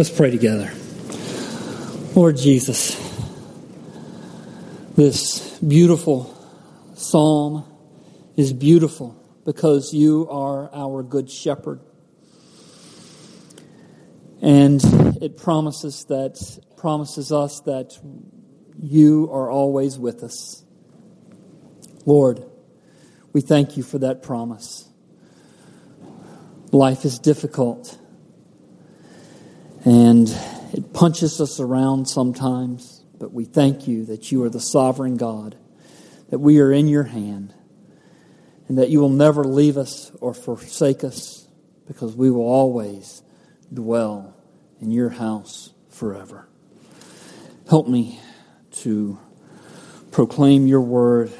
Let's 0.00 0.08
pray 0.08 0.30
together. 0.30 0.72
Lord 2.14 2.38
Jesus, 2.38 2.96
this 4.96 5.58
beautiful 5.58 6.34
psalm 6.94 7.66
is 8.34 8.54
beautiful 8.54 9.22
because 9.44 9.92
you 9.92 10.26
are 10.30 10.74
our 10.74 11.02
good 11.02 11.30
shepherd. 11.30 11.82
And 14.40 14.80
it 15.20 15.36
promises 15.36 16.06
that 16.08 16.58
promises 16.78 17.30
us 17.30 17.60
that 17.66 17.98
you 18.78 19.28
are 19.30 19.50
always 19.50 19.98
with 19.98 20.24
us. 20.24 20.64
Lord, 22.06 22.42
we 23.34 23.42
thank 23.42 23.76
you 23.76 23.82
for 23.82 23.98
that 23.98 24.22
promise. 24.22 24.88
Life 26.72 27.04
is 27.04 27.18
difficult. 27.18 27.99
And 29.84 30.28
it 30.72 30.92
punches 30.92 31.40
us 31.40 31.58
around 31.58 32.06
sometimes, 32.06 33.02
but 33.18 33.32
we 33.32 33.44
thank 33.44 33.88
you 33.88 34.04
that 34.06 34.30
you 34.30 34.42
are 34.44 34.50
the 34.50 34.60
sovereign 34.60 35.16
God, 35.16 35.56
that 36.28 36.38
we 36.38 36.60
are 36.60 36.72
in 36.72 36.86
your 36.86 37.04
hand, 37.04 37.54
and 38.68 38.78
that 38.78 38.90
you 38.90 39.00
will 39.00 39.08
never 39.08 39.42
leave 39.42 39.76
us 39.76 40.12
or 40.20 40.34
forsake 40.34 41.02
us 41.02 41.48
because 41.86 42.14
we 42.14 42.30
will 42.30 42.42
always 42.42 43.22
dwell 43.72 44.36
in 44.80 44.90
your 44.90 45.10
house 45.10 45.72
forever. 45.88 46.46
Help 47.68 47.88
me 47.88 48.20
to 48.72 49.18
proclaim 50.10 50.66
your 50.66 50.80
word 50.80 51.32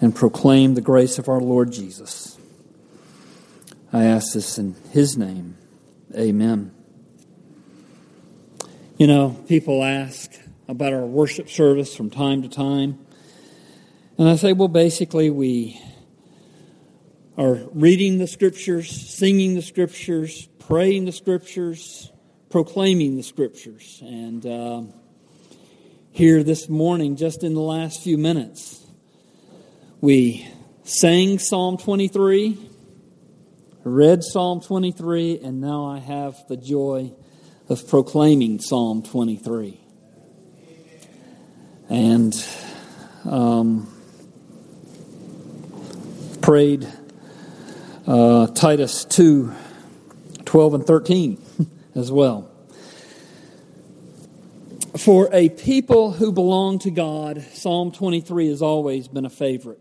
and 0.00 0.14
proclaim 0.14 0.74
the 0.74 0.80
grace 0.80 1.18
of 1.18 1.28
our 1.28 1.40
Lord 1.40 1.72
Jesus. 1.72 2.38
I 3.92 4.04
ask 4.04 4.34
this 4.34 4.58
in 4.58 4.74
his 4.90 5.16
name. 5.16 5.56
Amen. 6.14 6.72
You 8.96 9.08
know, 9.08 9.30
people 9.48 9.82
ask 9.82 10.30
about 10.68 10.92
our 10.92 11.04
worship 11.04 11.48
service 11.48 11.96
from 11.96 12.10
time 12.10 12.42
to 12.42 12.48
time. 12.48 13.04
And 14.16 14.28
I 14.28 14.36
say, 14.36 14.52
well, 14.52 14.68
basically, 14.68 15.30
we 15.30 15.82
are 17.36 17.58
reading 17.72 18.18
the 18.18 18.28
scriptures, 18.28 18.88
singing 18.88 19.54
the 19.56 19.62
scriptures, 19.62 20.46
praying 20.60 21.06
the 21.06 21.12
scriptures, 21.12 22.12
proclaiming 22.50 23.16
the 23.16 23.24
scriptures. 23.24 23.98
And 24.00 24.46
uh, 24.46 24.82
here 26.12 26.44
this 26.44 26.68
morning, 26.68 27.16
just 27.16 27.42
in 27.42 27.54
the 27.54 27.62
last 27.62 28.00
few 28.00 28.16
minutes, 28.16 28.80
we 30.00 30.46
sang 30.84 31.40
Psalm 31.40 31.78
23, 31.78 32.56
read 33.82 34.22
Psalm 34.22 34.60
23, 34.60 35.40
and 35.40 35.60
now 35.60 35.84
I 35.84 35.98
have 35.98 36.36
the 36.46 36.56
joy 36.56 37.12
of 37.68 37.88
proclaiming 37.88 38.60
Psalm 38.60 39.02
23. 39.02 39.80
And 41.88 42.46
um, 43.24 43.92
prayed 46.42 46.86
uh, 48.06 48.48
Titus 48.48 49.04
2 49.06 49.52
12 50.44 50.74
and 50.74 50.86
13 50.86 51.42
as 51.94 52.12
well. 52.12 52.50
For 54.98 55.28
a 55.32 55.48
people 55.48 56.12
who 56.12 56.30
belong 56.30 56.78
to 56.80 56.90
God, 56.90 57.42
Psalm 57.54 57.90
23 57.90 58.50
has 58.50 58.62
always 58.62 59.08
been 59.08 59.24
a 59.24 59.30
favorite. 59.30 59.80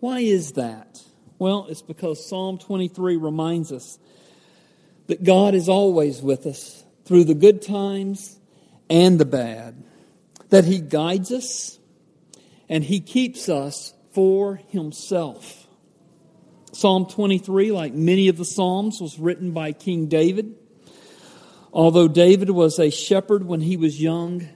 Why 0.00 0.20
is 0.20 0.52
that? 0.52 1.00
Well, 1.38 1.66
it's 1.68 1.82
because 1.82 2.26
Psalm 2.26 2.58
23 2.58 3.16
reminds 3.16 3.70
us 3.70 3.98
that 5.06 5.22
God 5.22 5.54
is 5.54 5.68
always 5.68 6.20
with 6.20 6.46
us 6.46 6.82
through 7.06 7.24
the 7.24 7.34
good 7.34 7.62
times 7.62 8.38
and 8.90 9.18
the 9.18 9.24
bad, 9.24 9.82
that 10.50 10.64
He 10.64 10.80
guides 10.80 11.32
us 11.32 11.78
and 12.68 12.84
He 12.84 13.00
keeps 13.00 13.48
us 13.48 13.94
for 14.12 14.56
Himself. 14.68 15.66
Psalm 16.72 17.06
23, 17.06 17.72
like 17.72 17.94
many 17.94 18.28
of 18.28 18.36
the 18.36 18.44
Psalms, 18.44 19.00
was 19.00 19.18
written 19.18 19.52
by 19.52 19.72
King 19.72 20.08
David. 20.08 20.56
Although 21.72 22.08
David 22.08 22.50
was 22.50 22.78
a 22.78 22.90
shepherd 22.90 23.46
when 23.46 23.62
he 23.62 23.78
was 23.78 24.00
young, 24.00 24.46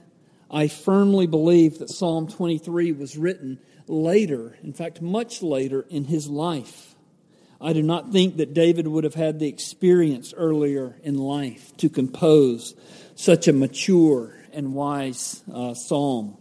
I 0.49 0.67
firmly 0.67 1.25
believe 1.25 1.79
that 1.79 1.89
Psalm 1.89 2.27
23 2.27 2.91
was 2.91 3.17
written 3.17 3.59
later, 3.87 4.57
in 4.61 4.73
fact, 4.73 5.01
much 5.01 5.41
later 5.41 5.85
in 5.89 6.05
his 6.05 6.27
life. 6.27 6.90
I 7.61 7.73
do 7.73 7.83
not 7.83 8.11
think 8.11 8.37
that 8.37 8.53
David 8.53 8.87
would 8.87 9.03
have 9.03 9.13
had 9.13 9.39
the 9.39 9.47
experience 9.47 10.33
earlier 10.35 10.97
in 11.03 11.17
life 11.17 11.75
to 11.77 11.89
compose 11.89 12.73
such 13.15 13.47
a 13.47 13.53
mature 13.53 14.35
and 14.51 14.73
wise 14.73 15.43
uh, 15.53 15.75
psalm. 15.75 16.37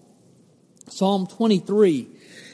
Psalm 0.89 1.27
23 1.27 2.09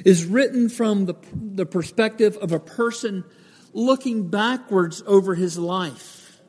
is 0.05 0.25
written 0.26 0.69
from 0.69 1.06
the, 1.06 1.15
the 1.32 1.65
perspective 1.65 2.37
of 2.38 2.50
a 2.53 2.59
person 2.59 3.25
looking 3.72 4.28
backwards 4.28 5.03
over 5.06 5.34
his 5.34 5.56
life. 5.56 6.41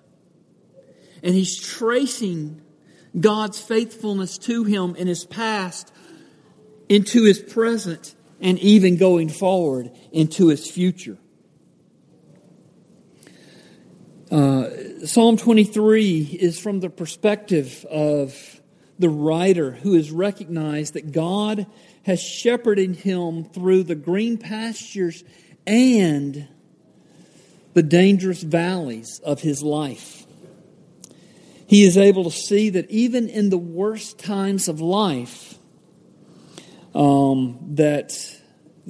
And 1.22 1.36
he's 1.36 1.60
tracing 1.60 2.62
God's 3.18 3.62
faithfulness 3.62 4.38
to 4.40 4.64
him 4.64 4.96
in 4.96 5.08
his 5.08 5.24
past 5.24 5.94
into 6.90 7.24
his 7.24 7.40
present 7.40 8.16
and 8.40 8.58
even 8.60 8.98
going 8.98 9.30
forward 9.30 9.92
into 10.12 10.48
his 10.48 10.70
future. 10.70 11.18
Uh, 14.30 15.06
Psalm 15.06 15.38
23 15.38 16.38
is 16.42 16.60
from 16.60 16.82
the 16.82 16.90
perspective 16.90 17.86
of 17.90 18.62
the 19.00 19.08
writer 19.10 19.72
who 19.72 19.94
has 19.94 20.12
recognized 20.12 20.96
that 20.96 21.14
God 21.14 21.66
has 22.04 22.22
shepherded 22.22 22.98
him 22.98 23.46
through 23.46 23.84
the 23.84 23.96
green 23.96 24.38
pastures 24.38 25.24
and 25.66 26.46
the 27.74 27.84
dangerous 27.84 28.42
valleys 28.42 29.22
of 29.24 29.40
his 29.40 29.64
life. 29.64 30.26
He 31.66 31.84
is 31.84 31.98
able 31.98 32.26
to 32.26 32.32
see 32.32 32.70
that 32.72 32.90
even 32.90 33.30
in 33.30 33.50
the 33.50 33.58
worst 33.58 34.20
times 34.20 34.68
of 34.68 34.82
life, 34.82 35.58
um, 36.94 37.60
that 37.76 38.14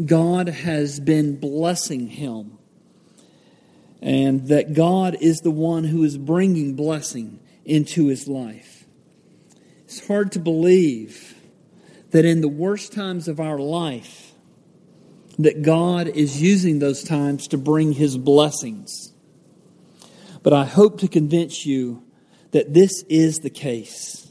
God 0.03 0.47
has 0.47 0.99
been 0.99 1.39
blessing 1.39 2.07
him 2.07 2.56
and 4.01 4.47
that 4.47 4.73
God 4.73 5.17
is 5.19 5.41
the 5.41 5.51
one 5.51 5.83
who 5.83 6.03
is 6.03 6.17
bringing 6.17 6.75
blessing 6.75 7.39
into 7.65 8.07
his 8.07 8.27
life. 8.27 8.85
It's 9.85 10.05
hard 10.05 10.31
to 10.33 10.39
believe 10.39 11.35
that 12.11 12.25
in 12.25 12.41
the 12.41 12.47
worst 12.47 12.93
times 12.93 13.27
of 13.27 13.39
our 13.39 13.57
life, 13.57 14.33
that 15.39 15.61
God 15.61 16.07
is 16.07 16.41
using 16.41 16.79
those 16.79 17.03
times 17.03 17.47
to 17.49 17.57
bring 17.57 17.93
his 17.93 18.17
blessings. 18.17 19.13
But 20.43 20.53
I 20.53 20.65
hope 20.65 20.99
to 20.99 21.07
convince 21.07 21.65
you 21.65 22.03
that 22.51 22.73
this 22.73 23.03
is 23.09 23.39
the 23.39 23.49
case 23.49 24.26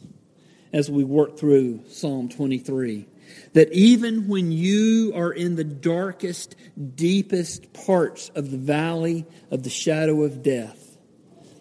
as 0.77 0.91
we 0.91 1.05
work 1.05 1.39
through 1.39 1.81
Psalm 1.89 2.29
23 2.29 3.09
that 3.55 3.73
even 3.73 4.29
when 4.29 4.53
you 4.53 5.11
are 5.17 5.33
in 5.33 5.57
the 5.57 5.65
darkest, 5.65 6.55
deepest 6.95 7.73
parts 7.73 8.31
of 8.35 8.51
the 8.51 8.59
valley 8.59 9.25
of 9.51 9.63
the 9.63 9.71
shadow 9.71 10.23
of 10.23 10.43
death, 10.43 10.99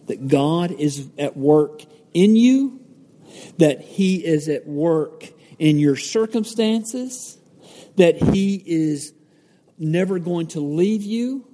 that 0.08 0.28
God 0.28 0.72
is 0.72 1.08
at 1.18 1.38
work 1.38 1.84
in 2.14 2.36
you, 2.36 2.82
that 3.58 3.80
He 3.80 4.18
is 4.18 4.50
at 4.50 4.68
work 4.68 5.24
in 5.60 5.80
your 5.80 5.96
circumstances, 5.96 7.38
that 7.96 8.22
He 8.22 8.62
is 8.66 9.14
never 9.78 10.20
going 10.20 10.48
to 10.48 10.60
leave 10.60 11.04
you, 11.04 11.48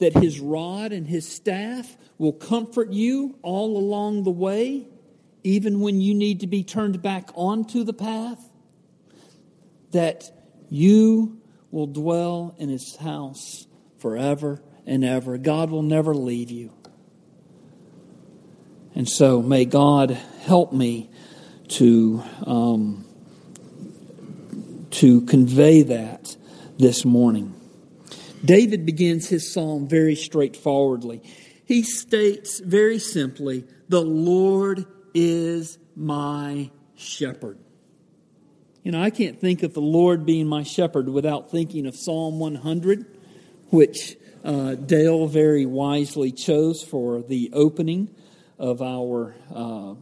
that 0.00 0.12
His 0.12 0.38
rod 0.38 0.92
and 0.92 1.06
His 1.06 1.26
staff 1.26 1.96
will 2.18 2.34
comfort 2.34 2.92
you 2.92 3.38
all 3.40 3.78
along 3.78 4.24
the 4.24 4.30
way, 4.30 4.86
even 5.42 5.80
when 5.80 6.00
you 6.00 6.14
need 6.14 6.40
to 6.40 6.46
be 6.46 6.62
turned 6.62 7.00
back 7.02 7.30
onto 7.34 7.84
the 7.84 7.92
path 7.92 8.50
that 9.92 10.30
you 10.68 11.40
will 11.70 11.86
dwell 11.86 12.54
in 12.58 12.68
his 12.68 12.96
house 12.96 13.66
forever 13.98 14.62
and 14.86 15.04
ever. 15.04 15.38
God 15.38 15.70
will 15.70 15.82
never 15.82 16.14
leave 16.14 16.50
you. 16.50 16.72
And 18.94 19.08
so 19.08 19.40
may 19.40 19.64
God 19.64 20.10
help 20.10 20.72
me 20.72 21.10
to, 21.68 22.22
um, 22.44 23.04
to 24.90 25.20
convey 25.22 25.82
that 25.82 26.36
this 26.78 27.04
morning. 27.04 27.54
David 28.44 28.86
begins 28.86 29.28
his 29.28 29.52
psalm 29.52 29.86
very 29.86 30.16
straightforwardly. 30.16 31.22
He 31.64 31.82
states 31.82 32.58
very 32.60 32.98
simply, 32.98 33.64
The 33.88 34.02
Lord 34.02 34.86
is 35.14 35.78
my 35.96 36.70
shepherd. 36.96 37.58
You 38.82 38.92
know, 38.92 39.02
I 39.02 39.10
can't 39.10 39.38
think 39.38 39.62
of 39.62 39.74
the 39.74 39.80
Lord 39.80 40.24
being 40.24 40.46
my 40.46 40.62
shepherd 40.62 41.08
without 41.08 41.50
thinking 41.50 41.86
of 41.86 41.96
Psalm 41.96 42.38
100, 42.38 43.06
which 43.68 44.16
uh, 44.42 44.74
Dale 44.74 45.26
very 45.26 45.66
wisely 45.66 46.32
chose 46.32 46.82
for 46.82 47.22
the 47.22 47.50
opening 47.52 48.14
of 48.58 48.80
our 48.82 49.34
uh, 49.54 49.94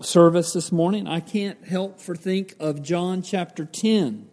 service 0.00 0.52
this 0.52 0.70
morning, 0.70 1.06
I 1.06 1.20
can't 1.20 1.62
help 1.66 2.00
for 2.00 2.14
think 2.14 2.54
of 2.60 2.82
John 2.82 3.22
chapter 3.22 3.64
10. 3.64 4.28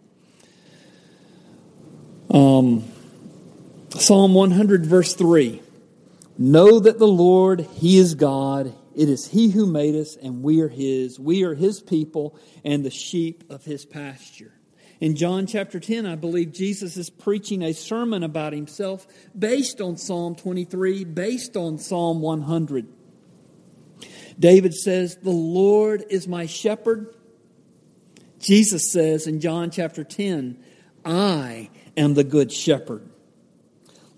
Um, 2.30 2.84
Psalm 3.90 4.34
100, 4.34 4.86
verse 4.86 5.14
3. 5.14 5.62
Know 6.38 6.78
that 6.80 6.98
the 6.98 7.08
Lord, 7.08 7.66
He 7.74 7.98
is 7.98 8.14
God. 8.14 8.74
It 8.96 9.10
is 9.10 9.28
He 9.28 9.50
who 9.50 9.66
made 9.66 9.94
us, 9.94 10.16
and 10.16 10.42
we 10.42 10.62
are 10.62 10.68
His. 10.68 11.20
We 11.20 11.44
are 11.44 11.54
His 11.54 11.80
people 11.80 12.38
and 12.64 12.82
the 12.82 12.90
sheep 12.90 13.44
of 13.50 13.64
His 13.64 13.84
pasture. 13.84 14.54
In 14.98 15.14
John 15.14 15.46
chapter 15.46 15.78
10, 15.78 16.06
I 16.06 16.16
believe 16.16 16.52
Jesus 16.52 16.96
is 16.96 17.10
preaching 17.10 17.62
a 17.62 17.74
sermon 17.74 18.22
about 18.22 18.54
Himself 18.54 19.06
based 19.38 19.82
on 19.82 19.98
Psalm 19.98 20.34
23, 20.34 21.04
based 21.04 21.58
on 21.58 21.76
Psalm 21.76 22.22
100. 22.22 22.88
David 24.38 24.72
says, 24.72 25.16
The 25.16 25.30
Lord 25.30 26.04
is 26.08 26.26
my 26.26 26.46
shepherd. 26.46 27.14
Jesus 28.40 28.90
says 28.90 29.26
in 29.26 29.40
John 29.40 29.70
chapter 29.70 30.04
10, 30.04 30.58
I 31.04 31.68
am 31.98 32.14
the 32.14 32.24
good 32.24 32.50
shepherd. 32.50 33.06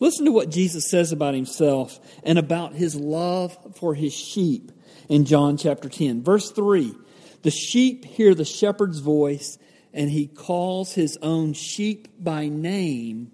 Listen 0.01 0.27
to 0.27 0.33
what 0.33 0.51
Jesus 0.51 0.89
says 0.89 1.13
about 1.13 1.35
himself 1.35 1.99
and 2.23 2.39
about 2.39 2.75
his 2.75 2.95
love 2.95 3.57
for 3.77 3.95
his 3.95 4.13
sheep 4.13 4.71
in 5.09 5.25
John 5.25 5.57
chapter 5.57 5.89
10. 5.89 6.23
Verse 6.23 6.51
3 6.51 6.95
The 7.43 7.51
sheep 7.51 8.05
hear 8.05 8.35
the 8.35 8.45
shepherd's 8.45 9.01
voice, 9.01 9.59
and 9.93 10.11
he 10.11 10.27
calls 10.27 10.93
his 10.93 11.19
own 11.21 11.53
sheep 11.53 12.09
by 12.23 12.49
name 12.49 13.33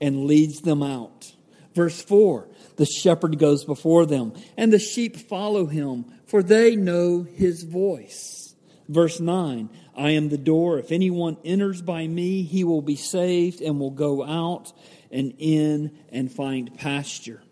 and 0.00 0.26
leads 0.26 0.60
them 0.60 0.82
out. 0.82 1.32
Verse 1.74 2.02
4 2.02 2.48
The 2.76 2.86
shepherd 2.86 3.38
goes 3.38 3.64
before 3.64 4.04
them, 4.04 4.34
and 4.56 4.72
the 4.72 4.78
sheep 4.78 5.16
follow 5.16 5.66
him, 5.66 6.04
for 6.26 6.42
they 6.42 6.76
know 6.76 7.22
his 7.22 7.62
voice. 7.62 8.54
Verse 8.88 9.20
9 9.20 9.70
I 9.96 10.10
am 10.10 10.28
the 10.28 10.38
door. 10.38 10.78
If 10.78 10.92
anyone 10.92 11.36
enters 11.44 11.80
by 11.80 12.06
me, 12.06 12.42
he 12.42 12.64
will 12.64 12.82
be 12.82 12.96
saved 12.96 13.60
and 13.60 13.78
will 13.78 13.90
go 13.90 14.24
out 14.24 14.72
and 15.10 15.34
in 15.38 15.98
and 16.10 16.32
find 16.32 16.76
pasture. 16.76 17.42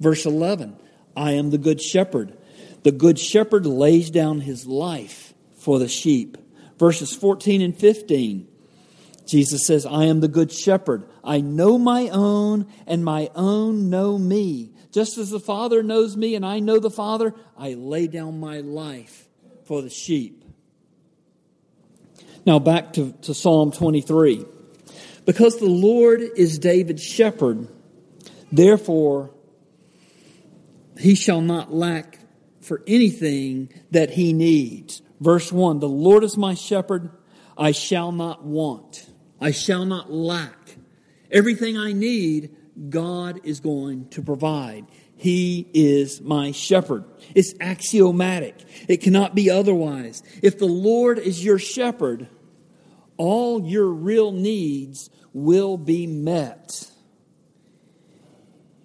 Verse 0.00 0.26
11 0.26 0.76
I 1.16 1.32
am 1.32 1.50
the 1.50 1.58
good 1.58 1.80
shepherd. 1.80 2.36
The 2.84 2.92
good 2.92 3.18
shepherd 3.18 3.66
lays 3.66 4.10
down 4.10 4.40
his 4.40 4.66
life 4.66 5.34
for 5.56 5.78
the 5.78 5.88
sheep. 5.88 6.38
Verses 6.78 7.12
14 7.14 7.60
and 7.60 7.76
15 7.76 8.46
Jesus 9.28 9.66
says, 9.66 9.84
I 9.84 10.06
am 10.06 10.20
the 10.20 10.28
good 10.28 10.50
shepherd. 10.50 11.06
I 11.22 11.42
know 11.42 11.78
my 11.78 12.08
own, 12.08 12.66
and 12.86 13.04
my 13.04 13.30
own 13.34 13.90
know 13.90 14.16
me. 14.16 14.72
Just 14.90 15.18
as 15.18 15.28
the 15.28 15.38
Father 15.38 15.82
knows 15.82 16.16
me, 16.16 16.34
and 16.34 16.46
I 16.46 16.60
know 16.60 16.80
the 16.80 16.90
Father, 16.90 17.34
I 17.56 17.74
lay 17.74 18.06
down 18.06 18.40
my 18.40 18.60
life 18.60 19.28
for 19.64 19.82
the 19.82 19.90
sheep. 19.90 20.44
Now 22.46 22.58
back 22.58 22.94
to, 22.94 23.12
to 23.22 23.34
Psalm 23.34 23.70
23. 23.70 24.46
Because 25.28 25.58
the 25.58 25.66
Lord 25.66 26.22
is 26.22 26.58
David's 26.58 27.02
shepherd, 27.02 27.68
therefore 28.50 29.30
he 30.98 31.14
shall 31.14 31.42
not 31.42 31.70
lack 31.70 32.18
for 32.62 32.82
anything 32.86 33.68
that 33.90 34.08
he 34.08 34.32
needs. 34.32 35.02
Verse 35.20 35.52
1 35.52 35.80
The 35.80 35.86
Lord 35.86 36.24
is 36.24 36.38
my 36.38 36.54
shepherd, 36.54 37.10
I 37.58 37.72
shall 37.72 38.10
not 38.10 38.42
want, 38.42 39.06
I 39.38 39.50
shall 39.50 39.84
not 39.84 40.10
lack. 40.10 40.78
Everything 41.30 41.76
I 41.76 41.92
need, 41.92 42.56
God 42.88 43.42
is 43.44 43.60
going 43.60 44.08
to 44.08 44.22
provide. 44.22 44.86
He 45.14 45.68
is 45.74 46.22
my 46.22 46.52
shepherd. 46.52 47.04
It's 47.34 47.52
axiomatic. 47.60 48.64
It 48.88 49.02
cannot 49.02 49.34
be 49.34 49.50
otherwise. 49.50 50.22
If 50.42 50.58
the 50.58 50.64
Lord 50.64 51.18
is 51.18 51.44
your 51.44 51.58
shepherd, 51.58 52.28
all 53.18 53.62
your 53.62 53.88
real 53.88 54.32
needs 54.32 55.10
will 55.32 55.76
be 55.76 56.06
met, 56.06 56.90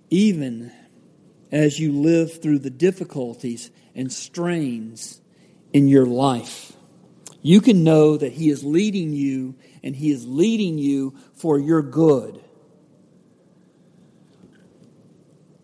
even 0.10 0.72
as 1.52 1.80
you 1.80 1.94
live 1.94 2.42
through 2.42 2.60
the 2.60 2.70
difficulties 2.70 3.72
and 3.96 4.12
strains 4.12 5.22
in 5.72 5.88
your 5.88 6.06
life. 6.06 6.74
You 7.42 7.62
can 7.62 7.84
know 7.84 8.18
that 8.18 8.34
He 8.34 8.50
is 8.50 8.64
leading 8.64 9.14
you 9.14 9.56
and 9.84 9.96
He 9.96 10.12
is 10.12 10.26
leading 10.26 10.78
you 10.78 11.16
for 11.36 11.60
your 11.60 11.82
good. 11.82 12.44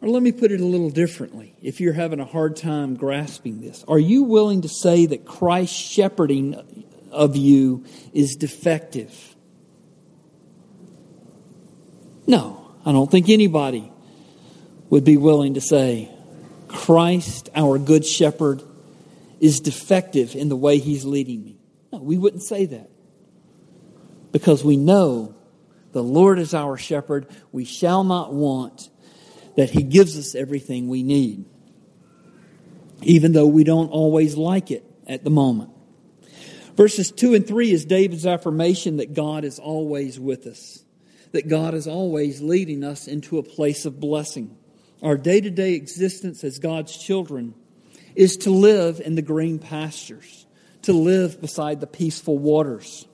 Or 0.02 0.10
let 0.10 0.24
me 0.24 0.32
put 0.32 0.52
it 0.52 0.62
a 0.62 0.66
little 0.66 0.90
differently 0.90 1.56
if 1.62 1.82
you're 1.82 1.94
having 1.94 2.20
a 2.20 2.26
hard 2.26 2.56
time 2.56 2.96
grasping 2.96 3.60
this. 3.60 3.84
Are 3.88 4.00
you 4.00 4.24
willing 4.24 4.62
to 4.62 4.70
say 4.70 5.06
that 5.08 5.26
Christ's 5.26 5.76
shepherding 5.76 6.86
of 7.12 7.36
you 7.36 7.86
is 8.14 8.36
defective? 8.36 9.36
No, 12.28 12.72
I 12.86 12.92
don't 12.92 13.10
think 13.10 13.30
anybody 13.30 13.92
would 14.90 15.04
be 15.04 15.18
willing 15.18 15.56
to 15.56 15.62
say, 15.62 16.12
Christ, 16.68 17.50
our 17.56 17.78
good 17.78 18.06
shepherd, 18.06 18.62
is 19.40 19.60
defective 19.60 20.36
in 20.36 20.50
the 20.50 20.56
way 20.56 20.78
he's 20.78 21.06
leading 21.06 21.44
me. 21.44 21.58
No, 21.92 22.00
we 22.00 22.18
wouldn't 22.18 22.44
say 22.44 22.66
that. 22.66 22.90
Because 24.32 24.64
we 24.64 24.78
know 24.78 25.36
the 25.92 26.04
Lord 26.04 26.38
is 26.38 26.54
our 26.54 26.78
shepherd. 26.78 27.28
We 27.52 27.66
shall 27.66 28.04
not 28.04 28.34
want 28.34 28.90
that 29.56 29.72
he 29.72 29.84
gives 29.84 30.18
us 30.18 30.36
everything 30.36 30.88
we 30.88 31.04
need, 31.04 31.46
even 33.02 33.34
though 33.34 33.48
we 33.48 33.64
don't 33.64 33.90
always 33.90 34.38
like 34.38 34.72
it 34.72 34.84
at 35.08 35.24
the 35.24 35.30
moment. 35.30 35.72
Verses 36.80 37.12
2 37.12 37.36
and 37.36 37.46
3 37.46 37.72
is 37.72 37.86
David's 37.86 38.26
affirmation 38.26 38.98
that 38.98 39.14
God 39.14 39.44
is 39.44 39.60
always 39.60 40.20
with 40.20 40.48
us 40.48 40.84
that 41.32 41.48
God 41.48 41.74
is 41.74 41.88
always 41.88 42.42
leading 42.42 42.84
us 42.84 43.08
into 43.08 43.38
a 43.38 43.44
place 43.44 43.86
of 43.86 44.00
blessing. 44.00 44.56
Our 45.02 45.18
day 45.18 45.42
to 45.42 45.50
day 45.50 45.74
existence 45.74 46.44
as 46.44 46.60
God's 46.60 46.98
children 46.98 47.54
is 48.16 48.38
to 48.38 48.52
live 48.52 49.00
in 49.00 49.16
the 49.16 49.22
green 49.22 49.60
pastures, 49.60 50.46
to 50.84 50.94
live 50.94 51.40
beside 51.40 51.80
the 51.80 51.88
peaceful 51.88 52.38
waters. 52.38 53.08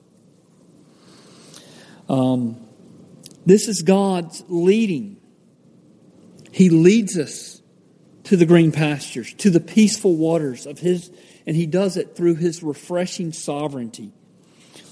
Um, 2.08 2.66
this 3.44 3.68
is 3.68 3.82
God's 3.82 4.42
leading. 4.48 5.18
He 6.50 6.70
leads 6.70 7.18
us 7.18 7.60
to 8.24 8.36
the 8.36 8.46
green 8.46 8.72
pastures, 8.72 9.32
to 9.34 9.50
the 9.50 9.60
peaceful 9.60 10.16
waters 10.16 10.66
of 10.66 10.78
His, 10.78 11.10
and 11.46 11.56
He 11.56 11.66
does 11.66 11.96
it 11.96 12.16
through 12.16 12.36
His 12.36 12.62
refreshing 12.62 13.32
sovereignty. 13.32 14.12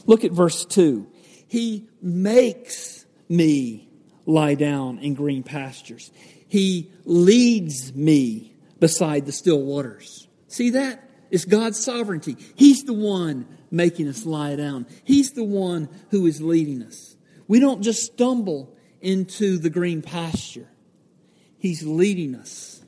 Look 0.07 0.25
at 0.25 0.33
verse 0.33 0.65
2. 0.65 1.07
He 1.49 1.89
makes 2.01 3.05
me 3.29 3.89
lie 4.27 4.55
down 4.55 4.99
in 4.99 5.15
green 5.15 5.43
pastures. 5.43 6.11
He 6.49 6.91
leads 7.05 7.95
me 7.95 8.55
beside 8.79 9.27
the 9.27 9.33
still 9.33 9.63
waters. 9.63 10.29
See 10.49 10.71
that? 10.71 11.09
It's 11.31 11.45
God's 11.45 11.83
sovereignty. 11.83 12.37
He's 12.55 12.85
the 12.85 12.93
one 12.93 13.47
making 13.71 14.09
us 14.09 14.25
lie 14.25 14.57
down. 14.57 14.87
He's 15.05 15.33
the 15.33 15.45
one 15.45 15.89
who 16.11 16.27
is 16.27 16.41
leading 16.41 16.83
us. 16.83 17.17
We 17.49 17.61
don't 17.61 17.83
just 17.83 18.05
stumble 18.05 18.77
into 19.01 19.59
the 19.59 19.71
green 19.71 20.01
pasture. 20.01 20.69
He's 21.59 21.83
leading 21.83 22.35
us. 22.35 22.83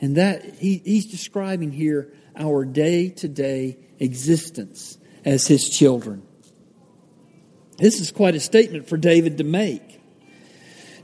And 0.00 0.16
that 0.16 0.54
he, 0.54 0.80
he's 0.84 1.06
describing 1.06 1.72
here 1.72 2.12
our 2.38 2.64
day 2.64 3.10
to 3.10 3.28
day 3.28 3.78
existence 3.98 4.98
as 5.24 5.46
his 5.46 5.68
children. 5.68 6.22
This 7.78 8.00
is 8.00 8.10
quite 8.10 8.34
a 8.34 8.40
statement 8.40 8.88
for 8.88 8.96
David 8.96 9.38
to 9.38 9.44
make. 9.44 10.00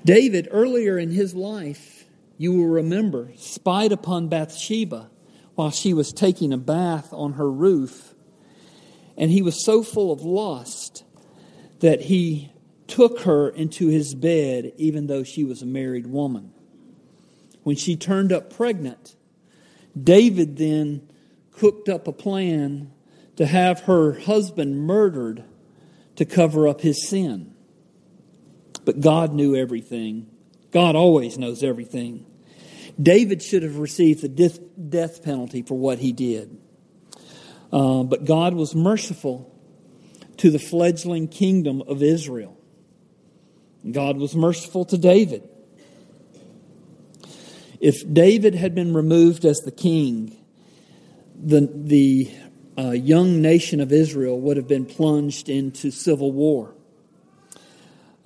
David, 0.05 0.49
earlier 0.51 0.99
in 0.99 1.11
his 1.11 1.35
life, 1.35 2.05
you 2.37 2.53
will 2.53 2.67
remember, 2.67 3.31
spied 3.37 3.93
upon 3.93 4.29
Bathsheba 4.29 5.11
while 5.55 5.71
she 5.71 5.95
was 5.95 6.13
taking 6.13 6.53
a 6.53 6.59
bath 6.59 7.13
on 7.13 7.35
her 7.35 7.51
roof. 7.51 8.15
And 9.17 9.31
he 9.31 9.43
was 9.43 9.65
so 9.65 9.83
full 9.83 10.13
of 10.13 10.23
lust 10.23 11.05
that 11.79 12.03
he 12.03 12.53
took 12.87 13.21
her 13.21 13.49
into 13.49 13.89
his 13.89 14.15
bed, 14.15 14.73
even 14.77 15.07
though 15.07 15.23
she 15.23 15.45
was 15.45 15.63
a 15.63 15.67
married 15.67 16.07
woman. 16.07 16.53
When 17.63 17.77
she 17.77 17.97
turned 17.97 18.33
up 18.33 18.53
pregnant, 18.53 19.15
David 20.01 20.57
then 20.57 21.09
cooked 21.59 21.89
up 21.89 22.09
a 22.09 22.13
plan 22.13 22.91
to 23.37 23.47
have 23.47 23.81
her 23.81 24.19
husband 24.21 24.87
murdered 24.87 25.45
to 26.17 26.25
cover 26.25 26.69
up 26.69 26.81
his 26.81 27.09
sin. 27.09 27.55
But 28.85 29.01
God 29.01 29.33
knew 29.33 29.57
everything. 29.57 30.31
God 30.71 30.95
always 30.97 31.39
knows 31.39 31.63
everything. 31.63 32.27
David 33.01 33.43
should 33.43 33.63
have 33.63 33.79
received 33.79 34.23
the 34.23 34.29
death 34.29 35.23
penalty 35.25 35.63
for 35.63 35.77
what 35.77 35.99
he 35.99 36.13
did. 36.13 36.59
Uh, 37.73 38.05
but 38.05 38.25
God 38.25 38.55
was 38.55 38.75
merciful 38.75 39.53
to 40.37 40.51
the 40.51 40.59
fledgling 40.59 41.27
kingdom 41.27 41.83
of 41.83 42.03
Israel. 42.03 42.57
God 43.91 44.17
was 44.17 44.35
merciful 44.35 44.85
to 44.87 44.99
David. 44.99 45.43
If 47.81 48.03
David 48.11 48.55
had 48.55 48.75
been 48.75 48.95
removed 48.95 49.45
as 49.45 49.59
the 49.59 49.73
king, 49.73 50.34
the, 51.35 51.71
the 51.73 52.31
uh, 52.79 52.91
young 52.91 53.41
nation 53.41 53.81
of 53.81 53.93
Israel 53.93 54.41
would 54.41 54.57
have 54.57 54.69
been 54.69 54.87
plunged 54.87 55.49
into 55.49 55.91
civil 55.91 56.33
war. 56.33 56.75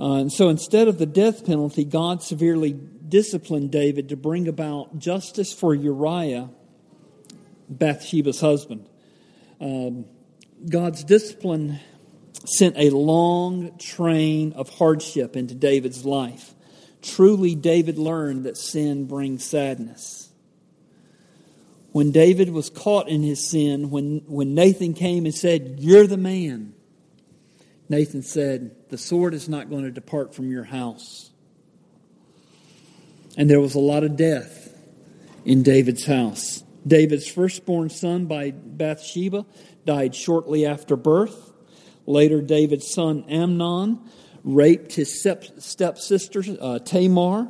Uh, 0.00 0.14
and 0.14 0.32
so 0.32 0.48
instead 0.48 0.88
of 0.88 0.98
the 0.98 1.06
death 1.06 1.44
penalty, 1.44 1.84
God 1.84 2.22
severely 2.22 2.72
disciplined 2.72 3.70
David 3.72 4.10
to 4.10 4.16
bring 4.16 4.46
about 4.46 4.98
justice 4.98 5.52
for 5.52 5.74
Uriah, 5.74 6.50
Bathsheba's 7.68 8.40
husband. 8.40 8.88
Um, 9.60 10.04
God's 10.68 11.04
discipline 11.04 11.80
sent 12.44 12.76
a 12.78 12.90
long 12.90 13.76
train 13.78 14.52
of 14.52 14.68
hardship 14.68 15.36
into 15.36 15.54
David's 15.54 16.04
life. 16.04 16.54
Truly, 17.02 17.54
David 17.54 17.98
learned 17.98 18.44
that 18.44 18.56
sin 18.56 19.06
brings 19.06 19.44
sadness. 19.44 20.27
When 21.92 22.12
David 22.12 22.50
was 22.50 22.70
caught 22.70 23.08
in 23.08 23.22
his 23.22 23.48
sin, 23.48 23.90
when, 23.90 24.22
when 24.26 24.54
Nathan 24.54 24.94
came 24.94 25.24
and 25.24 25.34
said, 25.34 25.76
You're 25.78 26.06
the 26.06 26.16
man, 26.16 26.74
Nathan 27.88 28.22
said, 28.22 28.76
The 28.90 28.98
sword 28.98 29.34
is 29.34 29.48
not 29.48 29.70
going 29.70 29.84
to 29.84 29.90
depart 29.90 30.34
from 30.34 30.50
your 30.50 30.64
house. 30.64 31.30
And 33.36 33.48
there 33.48 33.60
was 33.60 33.74
a 33.74 33.80
lot 33.80 34.04
of 34.04 34.16
death 34.16 34.76
in 35.44 35.62
David's 35.62 36.04
house. 36.04 36.62
David's 36.86 37.28
firstborn 37.28 37.90
son 37.90 38.26
by 38.26 38.50
Bathsheba 38.50 39.46
died 39.84 40.14
shortly 40.14 40.66
after 40.66 40.96
birth. 40.96 41.52
Later, 42.06 42.40
David's 42.42 42.90
son 42.92 43.24
Amnon 43.28 44.00
raped 44.44 44.94
his 44.94 45.22
stepsister 45.22 46.42
uh, 46.60 46.78
Tamar. 46.80 47.48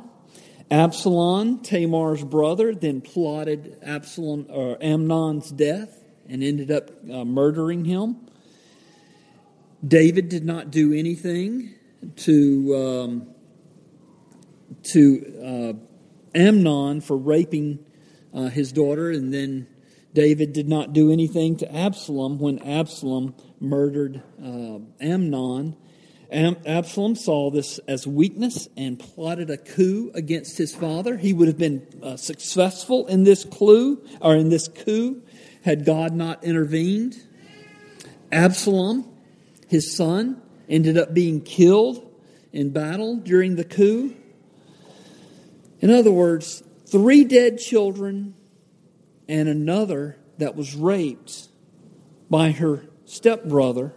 Absalom, 0.71 1.59
Tamar's 1.63 2.23
brother, 2.23 2.75
then 2.75 3.01
plotted 3.01 3.79
Absalom 3.81 4.45
or 4.49 4.77
Amnon's 4.79 5.49
death 5.49 6.03
and 6.27 6.43
ended 6.43 6.69
up 6.69 6.91
uh, 7.11 7.25
murdering 7.25 7.85
him. 7.85 8.17
David 9.85 10.29
did 10.29 10.45
not 10.45 10.69
do 10.69 10.93
anything 10.93 11.73
to 12.17 12.75
um, 12.75 13.27
to 14.83 15.75
uh, 16.35 16.37
Amnon 16.37 17.01
for 17.01 17.17
raping 17.17 17.79
uh, 18.33 18.49
his 18.49 18.71
daughter, 18.71 19.09
and 19.09 19.33
then 19.33 19.67
David 20.13 20.53
did 20.53 20.67
not 20.67 20.93
do 20.93 21.11
anything 21.11 21.55
to 21.57 21.75
Absalom 21.75 22.39
when 22.39 22.59
Absalom 22.59 23.33
murdered 23.59 24.21
uh, 24.43 24.79
Amnon. 24.99 25.75
Absalom 26.31 27.15
saw 27.15 27.49
this 27.49 27.79
as 27.87 28.05
weakness 28.05 28.67
and 28.77 28.99
plotted 28.99 29.49
a 29.49 29.57
coup 29.57 30.11
against 30.13 30.57
his 30.57 30.75
father. 30.75 31.17
He 31.17 31.33
would 31.33 31.47
have 31.47 31.57
been 31.57 31.87
uh, 32.03 32.17
successful 32.17 33.07
in 33.07 33.23
this 33.23 33.43
clue 33.45 34.03
or 34.21 34.35
in 34.35 34.49
this 34.49 34.67
coup 34.67 35.23
had 35.63 35.85
God 35.85 36.13
not 36.13 36.43
intervened. 36.43 37.15
Absalom, 38.31 39.11
his 39.67 39.95
son, 39.95 40.41
ended 40.67 40.97
up 40.97 41.13
being 41.13 41.41
killed 41.41 42.07
in 42.53 42.69
battle 42.69 43.15
during 43.17 43.55
the 43.55 43.63
coup. 43.63 44.15
In 45.79 45.89
other 45.89 46.11
words, 46.11 46.61
three 46.85 47.23
dead 47.23 47.57
children 47.57 48.35
and 49.27 49.49
another 49.49 50.17
that 50.37 50.55
was 50.55 50.75
raped 50.75 51.47
by 52.29 52.51
her 52.51 52.85
stepbrother. 53.05 53.93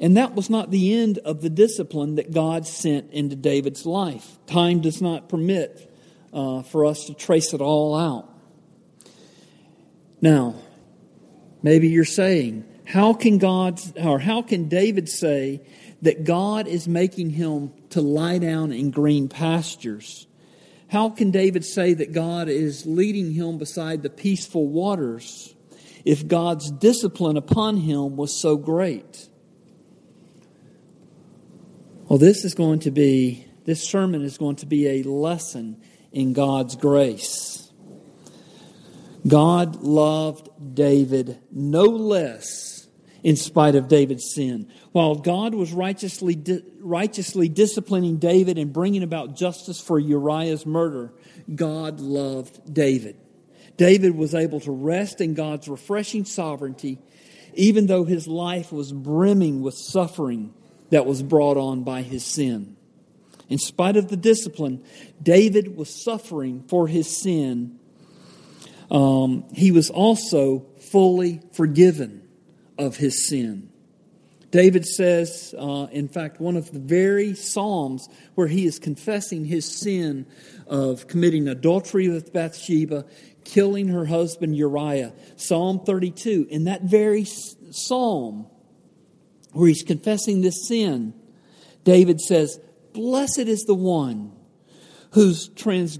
And 0.00 0.16
that 0.16 0.34
was 0.34 0.50
not 0.50 0.70
the 0.70 0.94
end 0.94 1.18
of 1.18 1.40
the 1.40 1.50
discipline 1.50 2.16
that 2.16 2.32
God 2.32 2.66
sent 2.66 3.12
into 3.12 3.36
David's 3.36 3.86
life. 3.86 4.38
Time 4.46 4.80
does 4.80 5.00
not 5.00 5.28
permit 5.28 5.90
uh, 6.32 6.62
for 6.62 6.84
us 6.84 7.04
to 7.04 7.14
trace 7.14 7.54
it 7.54 7.60
all 7.60 7.96
out. 7.96 8.28
Now, 10.20 10.56
maybe 11.62 11.88
you're 11.88 12.04
saying, 12.04 12.64
how 12.84 13.14
can 13.14 13.38
God 13.38 13.80
or 13.96 14.18
how 14.18 14.42
can 14.42 14.68
David 14.68 15.08
say 15.08 15.62
that 16.02 16.24
God 16.24 16.66
is 16.66 16.88
making 16.88 17.30
him 17.30 17.72
to 17.90 18.00
lie 18.00 18.38
down 18.38 18.72
in 18.72 18.90
green 18.90 19.28
pastures? 19.28 20.26
How 20.88 21.08
can 21.10 21.30
David 21.30 21.64
say 21.64 21.94
that 21.94 22.12
God 22.12 22.48
is 22.48 22.84
leading 22.84 23.32
him 23.32 23.58
beside 23.58 24.02
the 24.02 24.10
peaceful 24.10 24.66
waters 24.66 25.54
if 26.04 26.26
God's 26.26 26.70
discipline 26.70 27.36
upon 27.36 27.78
him 27.78 28.16
was 28.16 28.40
so 28.40 28.56
great? 28.56 29.28
Well, 32.06 32.18
this 32.18 32.44
is 32.44 32.52
going 32.52 32.80
to 32.80 32.90
be, 32.90 33.46
this 33.64 33.82
sermon 33.82 34.22
is 34.22 34.36
going 34.36 34.56
to 34.56 34.66
be 34.66 34.86
a 34.88 35.02
lesson 35.04 35.80
in 36.12 36.34
God's 36.34 36.76
grace. 36.76 37.72
God 39.26 39.76
loved 39.76 40.50
David 40.74 41.38
no 41.50 41.84
less 41.84 42.86
in 43.22 43.36
spite 43.36 43.74
of 43.74 43.88
David's 43.88 44.34
sin. 44.34 44.70
While 44.92 45.14
God 45.14 45.54
was 45.54 45.72
righteously, 45.72 46.38
righteously 46.78 47.48
disciplining 47.48 48.18
David 48.18 48.58
and 48.58 48.70
bringing 48.70 49.02
about 49.02 49.34
justice 49.34 49.80
for 49.80 49.98
Uriah's 49.98 50.66
murder, 50.66 51.14
God 51.54 52.00
loved 52.00 52.74
David. 52.74 53.16
David 53.78 54.14
was 54.14 54.34
able 54.34 54.60
to 54.60 54.72
rest 54.72 55.22
in 55.22 55.32
God's 55.32 55.68
refreshing 55.68 56.26
sovereignty, 56.26 56.98
even 57.54 57.86
though 57.86 58.04
his 58.04 58.28
life 58.28 58.72
was 58.72 58.92
brimming 58.92 59.62
with 59.62 59.74
suffering 59.74 60.52
that 60.90 61.06
was 61.06 61.22
brought 61.22 61.56
on 61.56 61.82
by 61.82 62.02
his 62.02 62.24
sin. 62.24 62.76
In 63.48 63.58
spite 63.58 63.96
of 63.96 64.08
the 64.08 64.16
discipline, 64.16 64.82
David 65.22 65.76
was 65.76 66.02
suffering 66.02 66.64
for 66.68 66.88
his 66.88 67.20
sin. 67.20 67.78
Um, 68.90 69.44
he 69.52 69.70
was 69.70 69.90
also 69.90 70.66
fully 70.90 71.40
forgiven 71.52 72.26
of 72.78 72.96
his 72.96 73.28
sin. 73.28 73.70
David 74.50 74.86
says, 74.86 75.52
uh, 75.58 75.88
in 75.90 76.06
fact, 76.06 76.40
one 76.40 76.56
of 76.56 76.70
the 76.70 76.78
very 76.78 77.34
Psalms 77.34 78.08
where 78.36 78.46
he 78.46 78.66
is 78.66 78.78
confessing 78.78 79.44
his 79.44 79.68
sin 79.68 80.26
of 80.68 81.08
committing 81.08 81.48
adultery 81.48 82.08
with 82.08 82.32
Bathsheba, 82.32 83.04
killing 83.44 83.88
her 83.88 84.06
husband 84.06 84.56
Uriah. 84.56 85.12
Psalm 85.34 85.80
32. 85.84 86.46
In 86.50 86.64
that 86.64 86.82
very 86.82 87.24
psalm 87.24 88.46
where 89.54 89.68
he's 89.68 89.82
confessing 89.82 90.40
this 90.40 90.66
sin, 90.66 91.14
David 91.84 92.20
says, 92.20 92.60
Blessed 92.92 93.40
is 93.40 93.64
the 93.64 93.74
one 93.74 94.32
whose, 95.12 95.48
trans, 95.48 95.98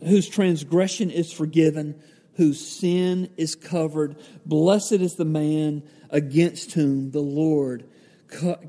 whose 0.00 0.28
transgression 0.28 1.10
is 1.10 1.32
forgiven, 1.32 2.00
whose 2.34 2.66
sin 2.66 3.30
is 3.36 3.54
covered. 3.54 4.16
Blessed 4.44 4.92
is 4.92 5.14
the 5.14 5.24
man 5.24 5.82
against 6.10 6.72
whom 6.72 7.10
the 7.10 7.20
Lord 7.20 7.88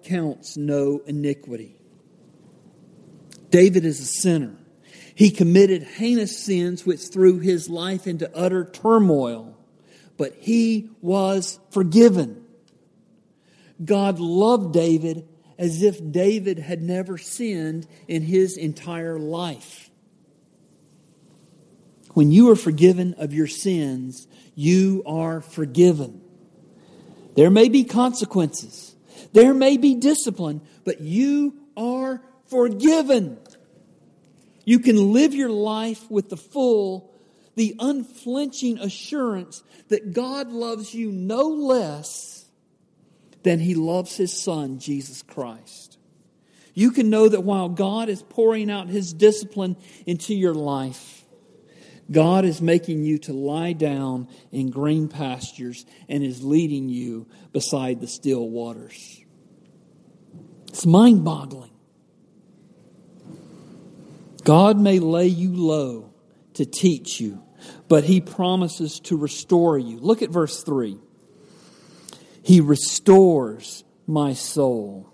counts 0.04 0.58
no 0.58 1.01
iniquity. 1.06 1.77
David 3.50 3.86
is 3.86 4.00
a 4.00 4.06
sinner. 4.06 4.56
He 5.15 5.32
committed 5.32 5.84
heinous 5.84 6.38
sins 6.38 6.86
which 6.86 7.08
threw 7.08 7.39
his 7.39 7.70
life 7.70 8.06
into 8.06 8.30
utter 8.36 8.65
turmoil, 8.65 9.58
but 10.18 10.36
he 10.39 10.89
was 11.01 11.60
forgiven. 11.72 12.45
God 13.84 14.20
loved 14.20 14.74
David 14.74 15.27
as 15.58 15.82
if 15.82 16.00
David 16.12 16.60
had 16.60 16.82
never 16.82 17.17
sinned 17.17 17.88
in 18.08 18.22
his 18.22 18.58
entire 18.58 19.20
life. 19.20 19.89
When 22.13 22.32
you 22.32 22.50
are 22.51 22.55
forgiven 22.55 23.15
of 23.17 23.34
your 23.34 23.48
sins, 23.48 24.27
you 24.53 25.03
are 25.05 25.41
forgiven. 25.41 26.22
There 27.36 27.50
may 27.50 27.67
be 27.67 27.84
consequences, 27.84 28.96
there 29.34 29.53
may 29.53 29.77
be 29.77 29.96
discipline, 29.96 30.62
but 30.86 31.01
you 31.01 31.55
are 31.75 32.22
forgiven. 32.48 33.38
You 34.63 34.79
can 34.79 35.13
live 35.13 35.36
your 35.36 35.50
life 35.50 36.10
with 36.10 36.29
the 36.29 36.38
full, 36.38 37.13
the 37.55 37.75
unflinching 37.79 38.79
assurance 38.79 39.62
that 39.89 40.13
God 40.13 40.50
loves 40.51 40.94
you 40.94 41.12
no 41.12 41.44
less 41.48 42.35
than 43.46 43.60
he 43.60 43.75
loves 43.75 44.18
his 44.18 44.34
son, 44.34 44.80
Jesus 44.80 45.22
Christ. 45.22 46.00
You 46.74 46.90
can 46.90 47.12
know 47.12 47.30
that 47.30 47.44
while 47.44 47.70
God 47.70 48.10
is 48.10 48.24
pouring 48.24 48.72
out 48.72 48.90
his 48.90 49.14
discipline 49.14 49.78
into 50.08 50.34
your 50.34 50.56
life, 50.56 51.24
God 52.12 52.44
is 52.44 52.60
making 52.60 53.04
you 53.04 53.20
to 53.20 53.34
lie 53.34 53.74
down 53.74 54.30
in 54.52 54.72
green 54.72 55.08
pastures 55.08 55.86
and 56.10 56.24
is 56.24 56.44
leading 56.44 56.90
you 56.90 57.28
beside 57.54 58.02
the 58.02 58.08
still 58.08 58.50
waters. 58.50 59.22
It's 60.70 60.88
mind 60.88 61.24
boggling. 61.24 61.72
God 64.44 64.80
may 64.80 64.98
lay 64.98 65.28
you 65.28 65.54
low 65.54 66.14
to 66.56 66.66
teach 66.66 67.22
you, 67.22 67.44
but 67.88 68.06
he 68.06 68.22
promises 68.22 69.00
to 69.02 69.16
restore 69.16 69.78
you. 69.78 70.00
Look 70.00 70.24
at 70.24 70.32
verse 70.32 70.64
3. 70.64 71.00
He 72.46 72.62
restores 72.62 73.84
my 74.06 74.34
soul, 74.34 75.12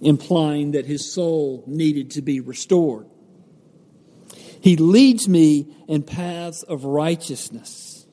implying 0.00 0.70
that 0.70 0.86
his 0.86 1.12
soul 1.12 1.62
needed 1.66 2.12
to 2.12 2.22
be 2.22 2.40
restored. 2.40 3.06
He 4.58 4.76
leads 4.76 5.28
me 5.28 5.66
in 5.86 6.02
paths 6.02 6.62
of 6.62 6.86
righteousness, 6.86 8.06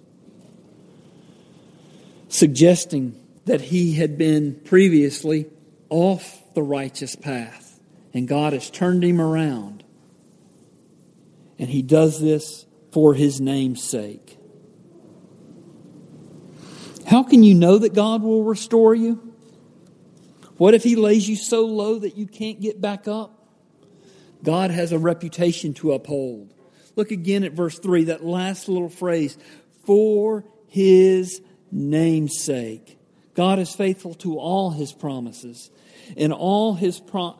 suggesting 2.27 3.17
that 3.45 3.61
he 3.61 3.93
had 3.93 4.17
been 4.17 4.55
previously 4.65 5.45
off 5.89 6.43
the 6.53 6.63
righteous 6.63 7.15
path, 7.15 7.79
and 8.13 8.27
God 8.27 8.51
has 8.51 8.69
turned 8.69 9.05
him 9.05 9.21
around. 9.21 9.85
And 11.57 11.69
he 11.69 11.81
does 11.81 12.19
this 12.19 12.65
for 12.91 13.13
his 13.13 13.39
name's 13.39 13.81
sake. 13.81 14.24
How 17.05 17.23
can 17.23 17.43
you 17.43 17.53
know 17.53 17.77
that 17.77 17.93
God 17.93 18.23
will 18.23 18.43
restore 18.43 18.95
you? 18.95 19.33
What 20.57 20.73
if 20.73 20.83
he 20.83 20.95
lays 20.95 21.27
you 21.27 21.35
so 21.35 21.65
low 21.65 21.99
that 21.99 22.17
you 22.17 22.25
can't 22.25 22.59
get 22.59 22.81
back 22.81 23.07
up? 23.07 23.47
God 24.43 24.71
has 24.71 24.91
a 24.91 24.99
reputation 24.99 25.73
to 25.75 25.93
uphold. 25.93 26.53
Look 26.95 27.11
again 27.11 27.43
at 27.43 27.51
verse 27.51 27.77
3, 27.77 28.05
that 28.05 28.23
last 28.23 28.69
little 28.69 28.89
phrase, 28.89 29.37
for 29.85 30.45
his 30.67 31.41
name's 31.71 32.41
sake. 32.41 32.97
God 33.33 33.59
is 33.59 33.75
faithful 33.75 34.13
to 34.15 34.39
all 34.39 34.71
his 34.71 34.93
promises 34.93 35.69
and 36.15 36.31
all 36.31 36.73
his 36.73 36.99
pro- 36.99 37.39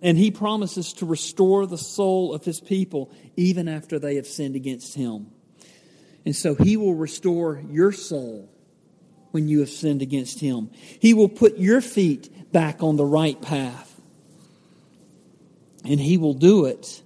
and 0.00 0.16
he 0.16 0.30
promises 0.30 0.94
to 0.94 1.06
restore 1.06 1.66
the 1.66 1.78
soul 1.78 2.34
of 2.34 2.44
his 2.44 2.60
people 2.60 3.10
even 3.36 3.68
after 3.68 3.98
they 3.98 4.16
have 4.16 4.26
sinned 4.26 4.56
against 4.56 4.94
him. 4.94 5.30
And 6.24 6.34
so 6.34 6.54
he 6.54 6.76
will 6.76 6.94
restore 6.94 7.62
your 7.70 7.92
soul 7.92 8.50
when 9.36 9.48
you 9.48 9.60
have 9.60 9.68
sinned 9.68 10.00
against 10.00 10.40
him. 10.40 10.70
He 10.98 11.12
will 11.12 11.28
put 11.28 11.58
your 11.58 11.82
feet 11.82 12.50
back 12.52 12.82
on 12.82 12.96
the 12.96 13.04
right 13.04 13.38
path. 13.42 14.00
And 15.84 16.00
he 16.00 16.16
will 16.16 16.32
do 16.32 16.64
it 16.64 17.02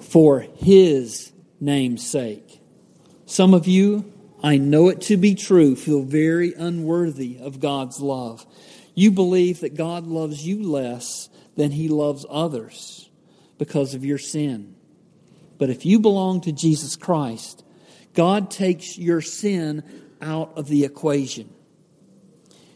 for 0.00 0.40
his 0.40 1.30
name's 1.60 2.04
sake. 2.04 2.60
Some 3.24 3.54
of 3.54 3.68
you, 3.68 4.12
I 4.42 4.56
know 4.56 4.88
it 4.88 5.00
to 5.02 5.16
be 5.16 5.36
true, 5.36 5.76
feel 5.76 6.02
very 6.02 6.54
unworthy 6.54 7.38
of 7.38 7.60
God's 7.60 8.00
love. 8.00 8.44
You 8.96 9.12
believe 9.12 9.60
that 9.60 9.76
God 9.76 10.08
loves 10.08 10.44
you 10.44 10.60
less 10.64 11.28
than 11.54 11.70
he 11.70 11.88
loves 11.88 12.26
others 12.28 13.08
because 13.58 13.94
of 13.94 14.04
your 14.04 14.18
sin. 14.18 14.74
But 15.56 15.70
if 15.70 15.86
you 15.86 16.00
belong 16.00 16.40
to 16.40 16.50
Jesus 16.52 16.96
Christ, 16.96 17.62
God 18.12 18.50
takes 18.50 18.98
your 18.98 19.20
sin 19.20 19.84
out 20.20 20.56
of 20.56 20.68
the 20.68 20.84
equation. 20.84 21.52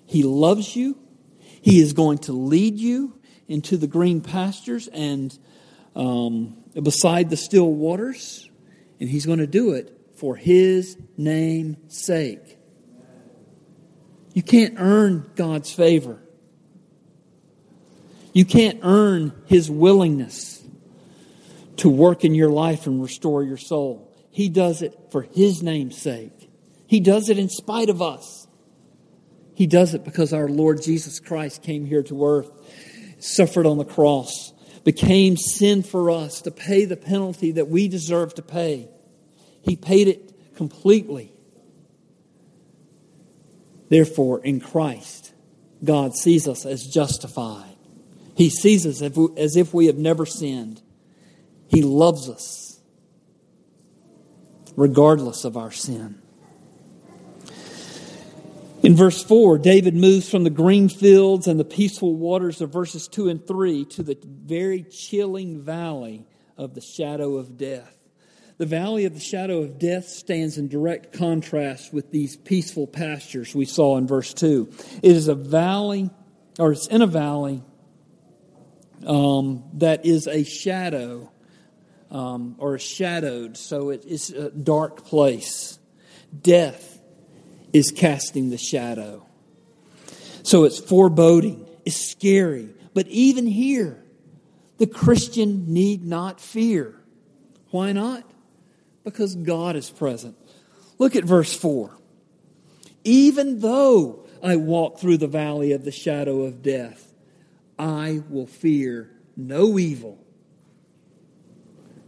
He 0.07 0.23
loves 0.23 0.75
you. 0.75 0.99
He 1.39 1.81
is 1.81 1.93
going 1.93 2.19
to 2.19 2.33
lead 2.33 2.79
you 2.79 3.19
into 3.47 3.77
the 3.77 3.87
green 3.87 4.21
pastures 4.21 4.89
and 4.89 5.37
um, 5.95 6.57
beside 6.81 7.31
the 7.31 7.37
still 7.37 7.73
waters, 7.73 8.49
and 8.99 9.09
He's 9.09 9.27
going 9.27 9.39
to 9.39 9.47
do 9.47 9.73
it 9.73 9.97
for 10.17 10.37
His 10.37 10.97
name's 11.17 11.97
sake. 11.97 12.59
You 14.33 14.43
can't 14.43 14.75
earn 14.79 15.31
God's 15.35 15.73
favor. 15.73 16.23
You 18.33 18.45
can't 18.45 18.79
earn 18.83 19.33
His 19.47 19.71
willingness 19.71 20.63
to 21.79 21.89
work 21.89 22.25
in 22.25 22.35
your 22.35 22.51
life 22.51 22.87
and 22.87 23.03
restore 23.03 23.43
your 23.43 23.57
soul. 23.57 24.15
He 24.31 24.49
does 24.49 24.83
it 24.83 24.97
for 25.11 25.23
His 25.23 25.63
name's 25.63 25.97
sake. 25.97 26.40
He 26.91 26.99
does 26.99 27.29
it 27.29 27.39
in 27.39 27.49
spite 27.49 27.89
of 27.89 28.03
us. 28.03 28.49
He 29.55 29.69
does 29.69 29.95
it 29.95 30.05
because 30.05 30.33
our 30.33 30.49
Lord 30.49 30.83
Jesus 30.83 31.21
Christ 31.21 31.63
came 31.63 31.87
here 31.87 32.03
to 32.03 32.27
earth 32.27 32.51
suffered 33.21 33.65
on 33.65 33.79
the 33.79 33.85
cross, 33.85 34.53
became 34.83 35.37
sin 35.37 35.85
for 35.85 36.11
us 36.11 36.41
to 36.43 36.51
pay 36.51 36.87
the 36.87 36.97
penalty 36.97 37.53
that 37.53 37.69
we 37.69 37.87
deserve 37.87 38.35
to 38.35 38.43
pay. 38.43 38.89
He 39.63 39.77
paid 39.77 40.09
it 40.09 40.57
completely. 40.57 41.33
Therefore, 43.89 44.43
in 44.43 44.59
Christ, 44.59 45.33
God 45.85 46.17
sees 46.17 46.49
us 46.49 46.67
as 46.67 46.85
justified. 46.85 47.77
He 48.35 48.51
sees 48.51 48.85
us 48.85 49.01
as 49.37 49.55
if 49.55 49.73
we 49.73 49.87
have 49.87 49.97
never 49.97 50.27
sinned. 50.27 50.83
He 51.69 51.83
loves 51.83 52.29
us 52.29 52.81
regardless 54.75 55.45
of 55.45 55.57
our 55.57 55.71
sin. 55.71 56.21
In 58.83 58.97
verse 58.97 59.23
4, 59.23 59.59
David 59.59 59.95
moves 59.95 60.31
from 60.31 60.45
the 60.45 60.51
green 60.51 60.89
fields 60.89 61.47
and 61.47 61.61
the 61.61 61.67
peaceful 61.67 62.15
waters 62.15 62.63
of 62.63 62.73
verses 62.73 63.09
2 63.09 63.29
and 63.29 63.47
3 63.47 63.85
to 63.85 64.03
the 64.03 64.17
very 64.25 64.85
chilling 64.85 65.61
valley 65.61 66.27
of 66.57 66.75
the 66.75 66.81
shadow 66.81 67.37
of 67.37 67.59
death. 67.59 67.95
The 68.57 68.65
valley 68.65 69.05
of 69.05 69.13
the 69.13 69.21
shadow 69.21 69.59
of 69.59 69.79
death 69.79 70.09
stands 70.09 70.57
in 70.57 70.69
direct 70.69 71.13
contrast 71.13 71.93
with 71.93 72.11
these 72.11 72.37
peaceful 72.37 72.87
pastures 72.87 73.55
we 73.55 73.67
saw 73.67 73.99
in 73.99 74.07
verse 74.07 74.33
2. 74.33 74.71
It 75.03 75.13
is 75.13 75.29
a 75.29 75.35
valley, 75.35 76.09
or 76.59 76.73
it's 76.73 76.87
in 76.87 77.03
a 77.03 77.07
valley 77.07 77.63
um, 79.07 79.63
that 79.75 80.07
is 80.07 80.27
a 80.27 80.43
shadow 80.43 81.31
um, 82.11 82.57
or 82.59 82.79
shadowed, 82.79 83.59
so 83.59 83.91
it 83.91 84.07
is 84.07 84.31
a 84.31 84.51
dark 84.51 85.05
place. 85.05 85.79
Death 86.41 86.90
is 87.73 87.91
casting 87.91 88.51
the 88.51 88.59
shadow. 88.59 89.27
So 90.43 90.65
it's 90.65 90.79
foreboding, 90.79 91.67
it's 91.85 91.97
scary. 91.97 92.71
But 92.95 93.07
even 93.09 93.47
here, 93.47 94.03
the 94.79 94.87
Christian 94.87 95.73
need 95.73 96.05
not 96.05 96.41
fear. 96.41 96.95
Why 97.71 97.93
not? 97.93 98.25
Because 99.05 99.35
God 99.35 99.77
is 99.77 99.91
present. 99.91 100.37
Look 100.99 101.17
at 101.17 101.25
verse 101.25 101.55
4. 101.55 101.97
Even 103.05 103.61
though 103.61 104.27
I 104.43 104.57
walk 104.57 104.99
through 104.99 105.19
the 105.19 105.27
valley 105.27 105.73
of 105.73 105.85
the 105.85 105.93
shadow 105.93 106.43
of 106.43 106.63
death, 106.63 107.13
I 107.79 108.23
will 108.29 108.47
fear 108.47 109.11
no 109.37 109.79
evil. 109.79 110.19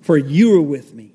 For 0.03 0.19
you 0.19 0.59
are 0.59 0.63
with 0.63 0.93
me. 0.93 1.15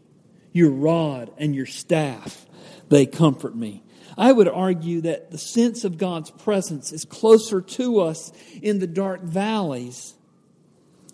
Your 0.54 0.72
rod 0.72 1.32
and 1.38 1.54
your 1.54 1.66
staff, 1.66 2.46
they 2.90 3.06
comfort 3.06 3.56
me. 3.56 3.84
I 4.18 4.32
would 4.32 4.48
argue 4.48 5.02
that 5.02 5.32
the 5.32 5.38
sense 5.38 5.84
of 5.84 5.98
God's 5.98 6.32
presence 6.32 6.92
is 6.92 7.06
closer 7.06 7.62
to 7.62 8.00
us 8.00 8.32
in 8.62 8.80
the 8.80 8.88
dark 8.88 9.22
valleys 9.22 10.16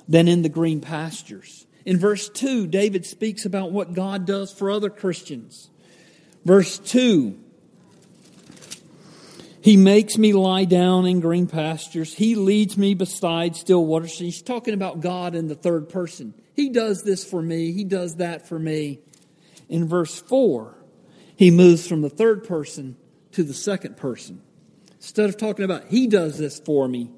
than 0.07 0.27
in 0.27 0.41
the 0.41 0.49
green 0.49 0.79
pastures. 0.79 1.65
In 1.85 1.99
verse 1.99 2.29
2, 2.29 2.67
David 2.67 3.05
speaks 3.05 3.45
about 3.45 3.71
what 3.71 3.93
God 3.93 4.25
does 4.25 4.53
for 4.53 4.71
other 4.71 4.89
Christians. 4.89 5.69
Verse 6.45 6.79
2, 6.79 7.39
he 9.63 9.77
makes 9.77 10.17
me 10.17 10.33
lie 10.33 10.65
down 10.65 11.05
in 11.05 11.21
green 11.21 11.47
pastures. 11.47 12.13
He 12.13 12.35
leads 12.35 12.77
me 12.77 12.95
beside 12.95 13.55
still 13.55 13.85
waters. 13.85 14.19
He's 14.19 14.41
talking 14.41 14.73
about 14.73 14.99
God 14.99 15.35
in 15.35 15.47
the 15.47 15.55
third 15.55 15.87
person. 15.87 16.33
He 16.53 16.67
does 16.67 17.03
this 17.03 17.23
for 17.23 17.41
me. 17.41 17.71
He 17.71 17.85
does 17.85 18.17
that 18.17 18.45
for 18.45 18.59
me. 18.59 18.99
In 19.69 19.87
verse 19.87 20.19
4, 20.19 20.75
he 21.35 21.51
moves 21.51 21.87
from 21.87 22.01
the 22.01 22.09
third 22.09 22.43
person 22.47 22.95
to 23.31 23.43
the 23.43 23.53
second 23.53 23.97
person. 23.97 24.41
Instead 24.95 25.29
of 25.29 25.37
talking 25.37 25.65
about, 25.65 25.85
He 25.87 26.07
does 26.07 26.37
this 26.37 26.59
for 26.59 26.87
me, 26.87 27.11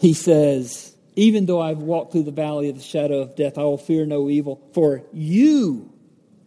he 0.00 0.14
says, 0.14 0.96
Even 1.16 1.46
though 1.46 1.60
I've 1.60 1.78
walked 1.82 2.12
through 2.12 2.22
the 2.22 2.30
valley 2.30 2.68
of 2.68 2.76
the 2.76 2.82
shadow 2.82 3.20
of 3.20 3.36
death, 3.36 3.58
I 3.58 3.64
will 3.64 3.78
fear 3.78 4.06
no 4.06 4.30
evil, 4.30 4.66
for 4.72 5.02
you, 5.12 5.92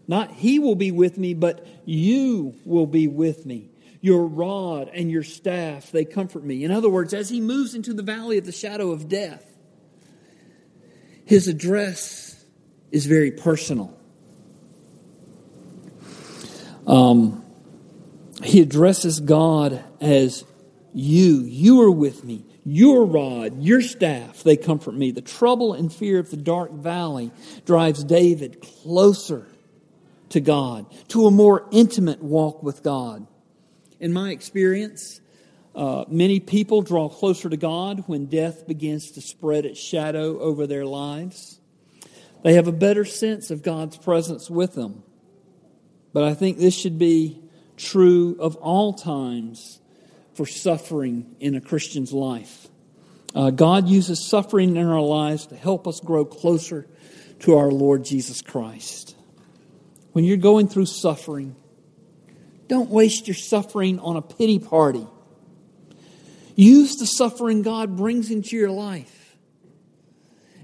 not 0.07 0.31
He 0.31 0.59
will 0.59 0.75
be 0.75 0.91
with 0.91 1.17
me, 1.17 1.33
but 1.33 1.65
you 1.85 2.55
will 2.65 2.87
be 2.87 3.07
with 3.07 3.45
me. 3.45 3.69
Your 4.01 4.25
rod 4.25 4.89
and 4.93 5.09
your 5.09 5.23
staff, 5.23 5.91
they 5.91 6.03
comfort 6.03 6.43
me. 6.43 6.63
In 6.63 6.71
other 6.71 6.89
words, 6.89 7.13
as 7.13 7.29
he 7.29 7.39
moves 7.39 7.73
into 7.73 7.93
the 7.93 8.03
valley 8.03 8.37
of 8.37 8.45
the 8.45 8.51
shadow 8.51 8.91
of 8.91 9.07
death, 9.07 9.45
his 11.23 11.47
address 11.47 12.43
is 12.91 13.05
very 13.05 13.31
personal. 13.31 13.97
Um, 16.87 17.43
he 18.43 18.61
addresses 18.61 19.19
God 19.19 19.83
as 20.01 20.43
you. 20.93 21.41
You 21.41 21.81
are 21.81 21.91
with 21.91 22.23
me. 22.23 22.45
Your 22.65 23.05
rod, 23.05 23.61
your 23.61 23.81
staff, 23.81 24.43
they 24.43 24.55
comfort 24.55 24.93
me. 24.93 25.11
The 25.11 25.21
trouble 25.21 25.73
and 25.73 25.91
fear 25.91 26.19
of 26.19 26.31
the 26.31 26.37
dark 26.37 26.71
valley 26.71 27.31
drives 27.65 28.03
David 28.03 28.61
closer 28.61 29.47
to 30.29 30.39
God, 30.39 30.85
to 31.09 31.27
a 31.27 31.31
more 31.31 31.67
intimate 31.71 32.23
walk 32.23 32.63
with 32.63 32.81
God. 32.81 33.27
In 33.99 34.13
my 34.13 34.31
experience, 34.31 35.19
uh, 35.75 36.05
many 36.07 36.39
people 36.39 36.81
draw 36.81 37.09
closer 37.09 37.49
to 37.49 37.57
God 37.57 38.03
when 38.07 38.27
death 38.27 38.65
begins 38.65 39.11
to 39.11 39.21
spread 39.21 39.65
its 39.65 39.79
shadow 39.79 40.39
over 40.39 40.65
their 40.65 40.85
lives. 40.85 41.59
They 42.43 42.53
have 42.53 42.67
a 42.67 42.73
better 42.73 43.05
sense 43.05 43.51
of 43.51 43.61
God's 43.61 43.97
presence 43.97 44.49
with 44.49 44.73
them. 44.73 45.03
But 46.13 46.23
I 46.23 46.33
think 46.35 46.57
this 46.57 46.75
should 46.75 46.97
be 46.97 47.41
true 47.75 48.37
of 48.39 48.55
all 48.57 48.93
times 48.93 49.79
for 50.35 50.45
suffering 50.45 51.35
in 51.39 51.55
a 51.55 51.61
Christian's 51.61 52.13
life. 52.13 52.67
Uh, 53.35 53.49
God 53.49 53.87
uses 53.87 54.29
suffering 54.29 54.75
in 54.75 54.87
our 54.87 55.01
lives 55.01 55.47
to 55.47 55.55
help 55.55 55.87
us 55.87 55.99
grow 55.99 56.23
closer 56.23 56.87
to 57.39 57.57
our 57.57 57.71
Lord 57.71 58.05
Jesus 58.05 58.41
Christ. 58.41 59.15
When 60.11 60.23
you're 60.23 60.37
going 60.37 60.67
through 60.67 60.85
suffering, 60.85 61.55
don't 62.67 62.89
waste 62.89 63.27
your 63.27 63.35
suffering 63.35 63.99
on 63.99 64.15
a 64.15 64.21
pity 64.21 64.59
party. 64.59 65.07
Use 66.55 66.95
the 66.95 67.07
suffering 67.07 67.63
God 67.63 67.97
brings 67.97 68.29
into 68.29 68.55
your 68.55 68.69
life 68.69 69.35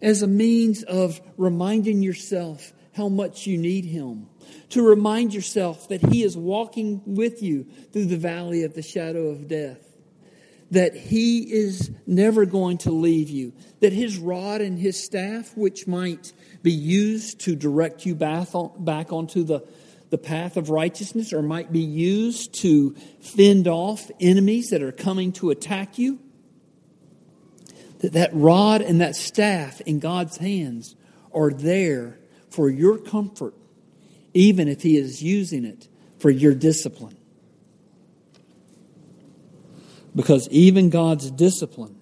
as 0.01 0.21
a 0.21 0.27
means 0.27 0.83
of 0.83 1.19
reminding 1.37 2.03
yourself 2.03 2.71
how 2.93 3.09
much 3.09 3.47
you 3.47 3.57
need 3.57 3.85
Him, 3.85 4.27
to 4.69 4.81
remind 4.81 5.33
yourself 5.33 5.89
that 5.89 6.01
He 6.01 6.23
is 6.23 6.37
walking 6.37 7.01
with 7.05 7.41
you 7.41 7.65
through 7.91 8.05
the 8.05 8.17
valley 8.17 8.63
of 8.63 8.73
the 8.73 8.81
shadow 8.81 9.27
of 9.27 9.47
death, 9.47 9.79
that 10.71 10.95
He 10.95 11.51
is 11.51 11.91
never 12.05 12.45
going 12.45 12.77
to 12.79 12.91
leave 12.91 13.29
you, 13.29 13.53
that 13.79 13.93
His 13.93 14.17
rod 14.17 14.61
and 14.61 14.77
His 14.77 15.01
staff, 15.01 15.55
which 15.57 15.87
might 15.87 16.33
be 16.61 16.71
used 16.71 17.39
to 17.41 17.55
direct 17.55 18.05
you 18.05 18.15
back, 18.15 18.53
on, 18.53 18.83
back 18.83 19.11
onto 19.11 19.43
the, 19.43 19.67
the 20.09 20.17
path 20.17 20.57
of 20.57 20.69
righteousness, 20.69 21.33
or 21.33 21.41
might 21.41 21.71
be 21.71 21.79
used 21.79 22.53
to 22.61 22.95
fend 23.21 23.67
off 23.67 24.11
enemies 24.19 24.69
that 24.69 24.83
are 24.83 24.91
coming 24.91 25.31
to 25.33 25.49
attack 25.49 25.97
you, 25.97 26.19
that 27.99 28.13
that 28.13 28.29
rod 28.33 28.81
and 28.81 29.01
that 29.01 29.15
staff 29.15 29.81
in 29.81 29.99
God's 29.99 30.37
hands 30.37 30.95
are 31.33 31.51
there 31.51 32.19
for 32.49 32.69
your 32.69 32.97
comfort, 32.97 33.53
even 34.33 34.67
if 34.67 34.81
He 34.81 34.97
is 34.97 35.21
using 35.21 35.65
it 35.65 35.87
for 36.19 36.29
your 36.29 36.53
discipline. 36.53 37.17
Because 40.15 40.47
even 40.49 40.89
God's 40.89 41.31
discipline 41.31 41.99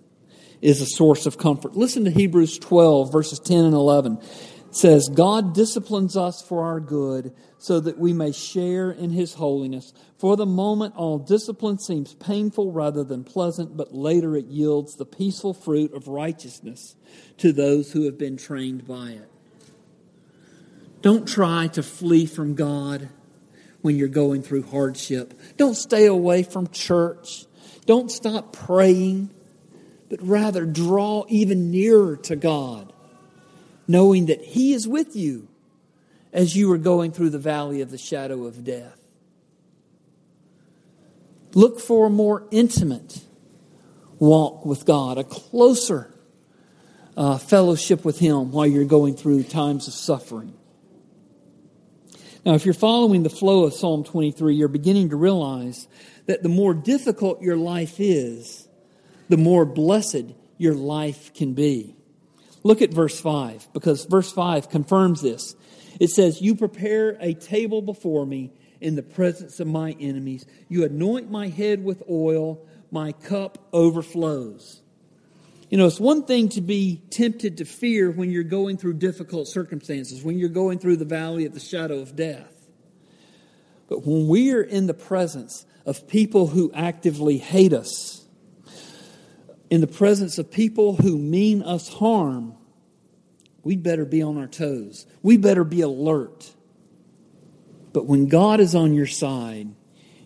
is 0.61 0.81
a 0.81 0.85
source 0.85 1.25
of 1.25 1.37
comfort. 1.37 1.75
Listen 1.75 2.05
to 2.05 2.11
Hebrews 2.11 2.57
12, 2.59 3.11
verses 3.11 3.39
10 3.39 3.65
and 3.65 3.73
11. 3.73 4.17
It 4.17 4.75
says, 4.75 5.09
God 5.13 5.53
disciplines 5.53 6.17
us 6.17 6.41
for 6.41 6.65
our 6.65 6.79
good 6.79 7.33
so 7.59 7.79
that 7.79 7.97
we 7.97 8.13
may 8.13 8.31
share 8.31 8.91
in 8.91 9.09
his 9.09 9.33
holiness. 9.33 9.93
For 10.17 10.35
the 10.35 10.45
moment, 10.45 10.95
all 10.95 11.19
discipline 11.19 11.79
seems 11.79 12.13
painful 12.15 12.71
rather 12.71 13.03
than 13.03 13.23
pleasant, 13.23 13.77
but 13.77 13.93
later 13.93 14.35
it 14.35 14.47
yields 14.47 14.95
the 14.95 15.05
peaceful 15.05 15.53
fruit 15.53 15.93
of 15.93 16.07
righteousness 16.07 16.95
to 17.37 17.51
those 17.51 17.91
who 17.91 18.05
have 18.05 18.17
been 18.17 18.37
trained 18.37 18.87
by 18.87 19.11
it. 19.11 19.31
Don't 21.01 21.27
try 21.27 21.67
to 21.67 21.83
flee 21.83 22.25
from 22.25 22.55
God 22.55 23.09
when 23.81 23.95
you're 23.95 24.07
going 24.07 24.41
through 24.41 24.63
hardship. 24.63 25.39
Don't 25.55 25.75
stay 25.75 26.05
away 26.05 26.43
from 26.43 26.67
church. 26.67 27.45
Don't 27.85 28.11
stop 28.11 28.51
praying, 28.51 29.29
but 30.09 30.21
rather 30.21 30.65
draw 30.65 31.25
even 31.29 31.71
nearer 31.71 32.17
to 32.17 32.35
God, 32.35 32.91
knowing 33.87 34.25
that 34.25 34.41
He 34.41 34.73
is 34.73 34.87
with 34.87 35.15
you 35.15 35.47
as 36.33 36.55
you 36.55 36.71
are 36.71 36.77
going 36.77 37.11
through 37.11 37.29
the 37.29 37.39
valley 37.39 37.81
of 37.81 37.91
the 37.91 37.97
shadow 37.97 38.45
of 38.45 38.63
death. 38.63 38.99
Look 41.53 41.79
for 41.79 42.07
a 42.07 42.09
more 42.09 42.45
intimate 42.51 43.21
walk 44.19 44.65
with 44.65 44.85
God, 44.85 45.17
a 45.17 45.23
closer 45.23 46.13
uh, 47.15 47.37
fellowship 47.37 48.03
with 48.03 48.19
Him 48.19 48.51
while 48.51 48.67
you're 48.67 48.85
going 48.85 49.15
through 49.15 49.43
times 49.43 49.87
of 49.87 49.93
suffering. 49.93 50.53
Now, 52.47 52.53
if 52.53 52.63
you're 52.63 52.73
following 52.73 53.23
the 53.23 53.29
flow 53.29 53.65
of 53.65 53.73
Psalm 53.73 54.05
23, 54.05 54.55
you're 54.55 54.69
beginning 54.69 55.09
to 55.09 55.17
realize 55.17 55.89
that 56.27 56.43
the 56.43 56.47
more 56.47 56.73
difficult 56.73 57.41
your 57.41 57.57
life 57.57 57.99
is, 57.99 58.69
the 59.27 59.35
more 59.35 59.65
blessed 59.65 60.33
your 60.57 60.73
life 60.73 61.33
can 61.33 61.55
be. 61.55 61.97
Look 62.63 62.81
at 62.81 62.89
verse 62.89 63.19
5, 63.19 63.73
because 63.73 64.05
verse 64.05 64.31
5 64.31 64.69
confirms 64.69 65.21
this. 65.21 65.57
It 65.99 66.09
says, 66.09 66.41
You 66.41 66.55
prepare 66.55 67.17
a 67.19 67.33
table 67.33 67.81
before 67.81 68.25
me 68.25 68.53
in 68.79 68.95
the 68.95 69.03
presence 69.03 69.59
of 69.59 69.67
my 69.67 69.97
enemies. 69.99 70.45
You 70.69 70.85
anoint 70.85 71.29
my 71.29 71.49
head 71.49 71.83
with 71.83 72.01
oil, 72.09 72.65
my 72.91 73.11
cup 73.11 73.57
overflows. 73.73 74.83
You 75.69 75.77
know, 75.77 75.85
it's 75.85 75.99
one 75.99 76.23
thing 76.23 76.49
to 76.49 76.61
be 76.61 77.01
tempted 77.09 77.57
to 77.57 77.65
fear 77.65 78.09
when 78.09 78.31
you're 78.31 78.43
going 78.43 78.77
through 78.77 78.93
difficult 78.93 79.49
circumstances, 79.49 80.23
when 80.23 80.39
you're 80.39 80.47
going 80.47 80.79
through 80.79 80.97
the 80.97 81.05
valley 81.05 81.45
of 81.45 81.53
the 81.53 81.59
shadow 81.59 81.99
of 81.99 82.15
death. 82.15 82.53
But 83.89 84.05
when 84.05 84.27
we 84.27 84.53
are 84.53 84.61
in 84.61 84.87
the 84.87 84.93
presence 84.93 85.65
of 85.85 86.07
people 86.07 86.47
who 86.47 86.71
actively 86.73 87.37
hate 87.37 87.73
us, 87.73 88.25
in 89.69 89.81
the 89.81 89.87
presence 89.87 90.37
of 90.37 90.51
people 90.51 90.95
who 90.95 91.17
mean 91.17 91.61
us 91.61 91.89
harm, 91.89 92.55
we'd 93.63 93.83
better 93.83 94.05
be 94.05 94.21
on 94.21 94.37
our 94.37 94.47
toes. 94.47 95.05
We 95.21 95.35
better 95.35 95.65
be 95.65 95.81
alert. 95.81 96.49
But 97.91 98.05
when 98.05 98.27
God 98.27 98.61
is 98.61 98.75
on 98.75 98.93
your 98.93 99.07
side, 99.07 99.67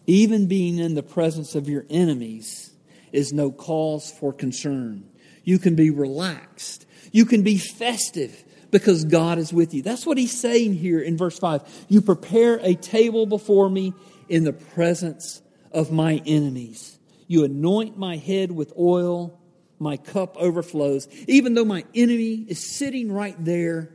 even 0.05 0.47
being 0.47 0.77
in 0.77 0.93
the 0.93 1.03
presence 1.03 1.55
of 1.55 1.67
your 1.67 1.85
enemies 1.89 2.71
is 3.11 3.33
no 3.33 3.51
cause 3.51 4.11
for 4.11 4.31
concern. 4.33 5.10
You 5.43 5.59
can 5.59 5.75
be 5.75 5.89
relaxed. 5.89 6.85
You 7.11 7.25
can 7.25 7.43
be 7.43 7.57
festive 7.57 8.43
because 8.71 9.05
God 9.05 9.37
is 9.37 9.53
with 9.53 9.73
you. 9.73 9.81
That's 9.81 10.05
what 10.05 10.17
he's 10.17 10.39
saying 10.39 10.75
here 10.75 10.99
in 10.99 11.17
verse 11.17 11.37
5. 11.37 11.85
You 11.89 12.01
prepare 12.01 12.59
a 12.61 12.75
table 12.75 13.25
before 13.25 13.69
me 13.69 13.93
in 14.29 14.43
the 14.43 14.53
presence 14.53 15.41
of 15.71 15.91
my 15.91 16.21
enemies. 16.25 16.97
You 17.27 17.43
anoint 17.43 17.97
my 17.97 18.17
head 18.17 18.51
with 18.51 18.73
oil, 18.77 19.39
my 19.79 19.97
cup 19.97 20.37
overflows. 20.37 21.07
Even 21.27 21.53
though 21.53 21.65
my 21.65 21.85
enemy 21.93 22.45
is 22.47 22.59
sitting 22.59 23.11
right 23.11 23.35
there, 23.43 23.89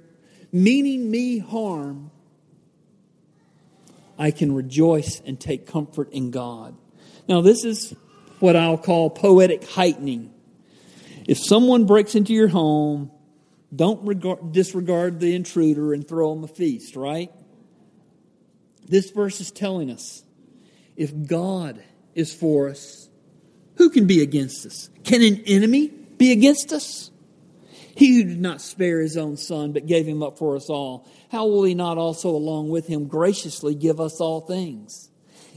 meaning 0.53 1.11
me 1.11 1.39
harm, 1.39 2.11
I 4.19 4.31
can 4.31 4.55
rejoice 4.55 5.21
and 5.25 5.39
take 5.39 5.67
comfort 5.67 6.13
in 6.13 6.31
God. 6.31 6.77
Now, 7.29 7.41
this 7.41 7.65
is 7.65 7.95
what 8.41 8.57
I'll 8.57 8.79
call 8.79 9.11
poetic 9.11 9.69
heightening. 9.69 10.33
If 11.27 11.39
someone 11.39 11.87
breaks 11.87 12.15
into 12.15 12.33
your 12.33 12.49
home, 12.49 13.11
don't 13.75 14.07
regard, 14.07 14.53
disregard 14.53 15.21
the 15.21 15.35
intruder 15.35 15.93
and 15.93 16.07
throw 16.07 16.35
them 16.35 16.45
a 16.45 16.49
feast, 16.49 16.97
right? 16.97 17.33
This 18.87 19.11
verse 19.11 19.41
is 19.41 19.51
telling 19.51 19.91
us 19.91 20.23
if 20.97 21.27
God 21.27 21.83
is 22.15 22.33
for 22.33 22.69
us, 22.69 23.09
who 23.77 23.91
can 23.91 24.07
be 24.07 24.23
against 24.23 24.65
us? 24.65 24.89
Can 25.05 25.23
an 25.23 25.43
enemy 25.47 25.89
be 25.89 26.33
against 26.33 26.73
us? 26.73 27.11
He 27.97 28.17
who 28.17 28.25
did 28.25 28.41
not 28.41 28.61
spare 28.61 29.01
his 29.01 29.17
own 29.17 29.37
son, 29.37 29.73
but 29.73 29.87
gave 29.87 30.07
him 30.07 30.23
up 30.23 30.39
for 30.39 30.55
us 30.55 30.69
all, 30.69 31.09
how 31.31 31.47
will 31.47 31.65
he 31.65 31.75
not 31.75 31.99
also, 31.99 32.29
along 32.29 32.69
with 32.69 32.87
him, 32.87 33.07
graciously 33.07 33.75
give 33.75 34.01
us 34.01 34.21
all 34.21 34.41
things? 34.41 35.11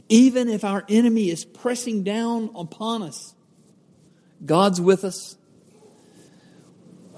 Even 0.07 0.49
if 0.49 0.63
our 0.63 0.83
enemy 0.89 1.29
is 1.29 1.45
pressing 1.45 2.03
down 2.03 2.49
upon 2.55 3.03
us, 3.03 3.35
God's 4.43 4.81
with 4.81 5.03
us 5.03 5.37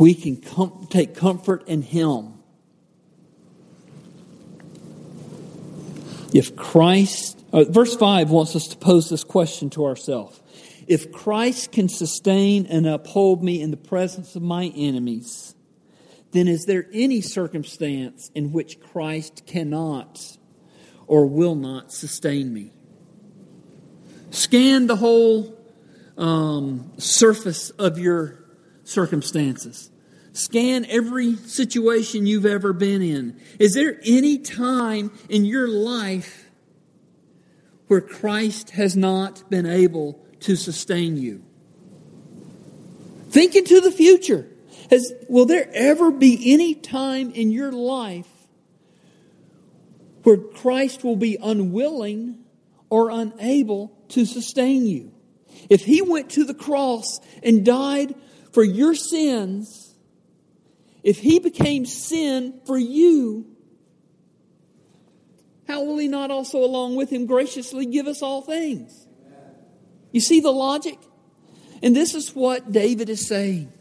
we 0.01 0.15
can 0.15 0.35
com- 0.35 0.87
take 0.89 1.13
comfort 1.13 1.67
in 1.67 1.83
Him. 1.83 2.33
If 6.33 6.55
Christ, 6.55 7.39
uh, 7.53 7.65
verse 7.65 7.95
5 7.95 8.31
wants 8.31 8.55
us 8.55 8.69
to 8.69 8.77
pose 8.77 9.09
this 9.09 9.23
question 9.23 9.69
to 9.71 9.85
ourselves. 9.85 10.41
If 10.87 11.11
Christ 11.11 11.71
can 11.71 11.87
sustain 11.87 12.65
and 12.65 12.87
uphold 12.87 13.43
me 13.43 13.61
in 13.61 13.69
the 13.69 13.77
presence 13.77 14.35
of 14.35 14.41
my 14.41 14.73
enemies, 14.75 15.53
then 16.31 16.47
is 16.47 16.65
there 16.65 16.87
any 16.91 17.21
circumstance 17.21 18.31
in 18.33 18.51
which 18.51 18.79
Christ 18.79 19.43
cannot 19.45 20.19
or 21.05 21.27
will 21.27 21.53
not 21.53 21.93
sustain 21.93 22.51
me? 22.51 22.73
Scan 24.31 24.87
the 24.87 24.95
whole 24.95 25.63
um, 26.17 26.91
surface 26.97 27.69
of 27.69 27.99
your 27.99 28.39
circumstances. 28.83 29.90
Scan 30.33 30.85
every 30.85 31.35
situation 31.35 32.25
you've 32.25 32.45
ever 32.45 32.71
been 32.71 33.01
in. 33.01 33.39
Is 33.59 33.73
there 33.73 33.99
any 34.05 34.37
time 34.37 35.11
in 35.29 35.43
your 35.43 35.67
life 35.67 36.49
where 37.87 38.01
Christ 38.01 38.71
has 38.71 38.95
not 38.95 39.49
been 39.49 39.65
able 39.65 40.25
to 40.41 40.55
sustain 40.55 41.17
you? 41.17 41.43
Think 43.29 43.55
into 43.55 43.81
the 43.81 43.91
future. 43.91 44.47
Has, 44.89 45.13
will 45.27 45.45
there 45.45 45.69
ever 45.73 46.11
be 46.11 46.53
any 46.53 46.75
time 46.75 47.31
in 47.31 47.51
your 47.51 47.71
life 47.71 48.27
where 50.23 50.37
Christ 50.37 51.03
will 51.03 51.15
be 51.15 51.37
unwilling 51.41 52.39
or 52.89 53.09
unable 53.09 53.97
to 54.09 54.25
sustain 54.25 54.85
you? 54.85 55.11
If 55.69 55.85
he 55.85 56.01
went 56.01 56.31
to 56.31 56.45
the 56.45 56.53
cross 56.53 57.19
and 57.43 57.65
died 57.65 58.15
for 58.51 58.63
your 58.63 58.95
sins, 58.95 59.90
if 61.03 61.19
he 61.19 61.39
became 61.39 61.85
sin 61.85 62.59
for 62.65 62.77
you, 62.77 63.45
how 65.67 65.83
will 65.83 65.97
he 65.97 66.07
not 66.07 66.31
also, 66.31 66.59
along 66.63 66.95
with 66.95 67.09
him, 67.09 67.25
graciously 67.25 67.85
give 67.85 68.07
us 68.07 68.21
all 68.21 68.41
things? 68.41 69.07
You 70.11 70.19
see 70.19 70.41
the 70.41 70.51
logic? 70.51 70.97
And 71.81 71.95
this 71.95 72.13
is 72.13 72.35
what 72.35 72.71
David 72.71 73.09
is 73.09 73.27
saying. 73.27 73.71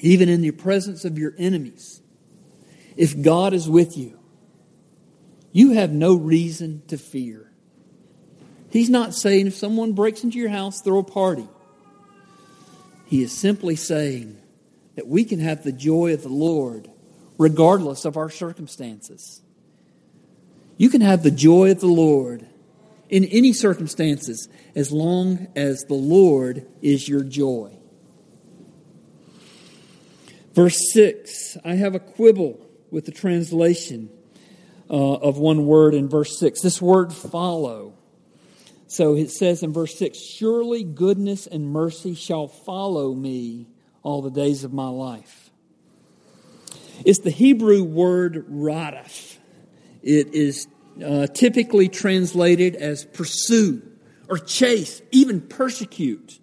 Even 0.00 0.28
in 0.28 0.42
the 0.42 0.52
presence 0.52 1.04
of 1.04 1.18
your 1.18 1.34
enemies, 1.38 2.00
if 2.96 3.20
God 3.20 3.52
is 3.52 3.68
with 3.68 3.96
you, 3.96 4.18
you 5.52 5.72
have 5.72 5.90
no 5.90 6.14
reason 6.14 6.82
to 6.88 6.98
fear. 6.98 7.50
He's 8.70 8.90
not 8.90 9.14
saying 9.14 9.46
if 9.46 9.54
someone 9.54 9.92
breaks 9.92 10.24
into 10.24 10.38
your 10.38 10.48
house, 10.48 10.80
throw 10.80 10.98
a 10.98 11.04
party. 11.04 11.48
He 13.06 13.22
is 13.22 13.32
simply 13.32 13.76
saying 13.76 14.36
that 14.96 15.06
we 15.06 15.24
can 15.24 15.40
have 15.40 15.64
the 15.64 15.72
joy 15.72 16.14
of 16.14 16.22
the 16.22 16.28
Lord 16.28 16.88
regardless 17.38 18.04
of 18.04 18.16
our 18.16 18.30
circumstances. 18.30 19.42
You 20.76 20.88
can 20.88 21.00
have 21.00 21.22
the 21.22 21.30
joy 21.30 21.70
of 21.70 21.80
the 21.80 21.86
Lord 21.86 22.46
in 23.08 23.24
any 23.24 23.52
circumstances 23.52 24.48
as 24.74 24.90
long 24.90 25.48
as 25.54 25.82
the 25.82 25.94
Lord 25.94 26.66
is 26.82 27.08
your 27.08 27.22
joy. 27.22 27.76
Verse 30.52 30.92
6, 30.92 31.56
I 31.64 31.74
have 31.74 31.94
a 31.94 32.00
quibble 32.00 32.64
with 32.90 33.06
the 33.06 33.12
translation 33.12 34.08
uh, 34.88 34.94
of 34.94 35.38
one 35.38 35.66
word 35.66 35.94
in 35.94 36.08
verse 36.08 36.38
6. 36.38 36.60
This 36.60 36.80
word 36.80 37.12
follow. 37.12 37.94
So 38.86 39.16
it 39.16 39.30
says 39.30 39.64
in 39.64 39.72
verse 39.72 39.98
6 39.98 40.16
Surely 40.16 40.84
goodness 40.84 41.48
and 41.48 41.66
mercy 41.66 42.14
shall 42.14 42.46
follow 42.46 43.12
me 43.12 43.66
all 44.04 44.22
the 44.22 44.30
days 44.30 44.62
of 44.62 44.72
my 44.72 44.88
life. 44.88 45.50
It's 47.04 47.18
the 47.18 47.30
Hebrew 47.30 47.82
word 47.82 48.46
radaf. 48.48 49.38
It 50.02 50.32
is 50.34 50.68
uh, 51.04 51.26
typically 51.26 51.88
translated 51.88 52.76
as 52.76 53.04
pursue 53.04 53.82
or 54.28 54.38
chase, 54.38 55.02
even 55.10 55.40
persecute. 55.40 56.38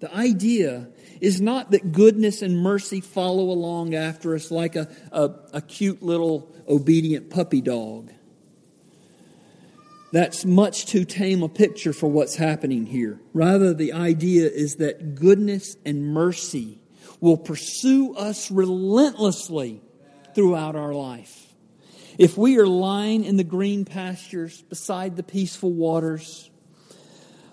The 0.00 0.12
idea 0.12 0.88
is 1.20 1.40
not 1.40 1.70
that 1.70 1.92
goodness 1.92 2.42
and 2.42 2.58
mercy 2.58 3.00
follow 3.00 3.50
along 3.50 3.94
after 3.94 4.34
us 4.34 4.50
like 4.50 4.74
a, 4.74 4.88
a, 5.12 5.30
a 5.52 5.60
cute 5.60 6.02
little 6.02 6.52
obedient 6.68 7.30
puppy 7.30 7.60
dog. 7.60 8.10
That's 10.12 10.44
much 10.44 10.86
too 10.86 11.04
tame 11.04 11.42
a 11.42 11.48
picture 11.48 11.92
for 11.92 12.06
what's 12.10 12.36
happening 12.36 12.86
here. 12.86 13.18
Rather, 13.32 13.72
the 13.72 13.94
idea 13.94 14.48
is 14.48 14.76
that 14.76 15.14
goodness 15.14 15.76
and 15.86 16.12
mercy 16.12 16.82
will 17.20 17.38
pursue 17.38 18.14
us 18.14 18.50
relentlessly 18.50 19.80
throughout 20.34 20.76
our 20.76 20.92
life. 20.92 21.54
If 22.18 22.36
we 22.36 22.58
are 22.58 22.66
lying 22.66 23.24
in 23.24 23.38
the 23.38 23.44
green 23.44 23.86
pastures 23.86 24.60
beside 24.62 25.16
the 25.16 25.22
peaceful 25.22 25.72
waters, 25.72 26.50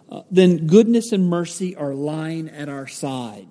uh, 0.09 0.23
then 0.29 0.67
goodness 0.67 1.13
and 1.13 1.29
mercy 1.29 1.75
are 1.77 1.93
lying 1.93 2.49
at 2.49 2.67
our 2.67 2.87
side. 2.87 3.47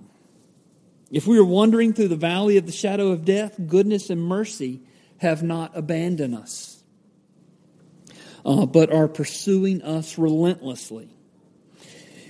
If 1.11 1.27
we 1.27 1.39
are 1.39 1.45
wandering 1.45 1.95
through 1.95 2.09
the 2.09 2.17
valley 2.17 2.59
of 2.59 2.67
the 2.67 2.73
shadow 2.73 3.09
of 3.09 3.25
death, 3.25 3.59
goodness 3.67 4.11
and 4.11 4.23
mercy 4.23 4.83
have 5.19 5.43
not 5.43 5.75
abandoned 5.75 6.35
us, 6.35 6.78
uh, 8.45 8.67
but 8.67 8.93
are 8.93 9.09
pursuing 9.09 9.83
us 9.83 10.19
relentlessly. 10.19 11.09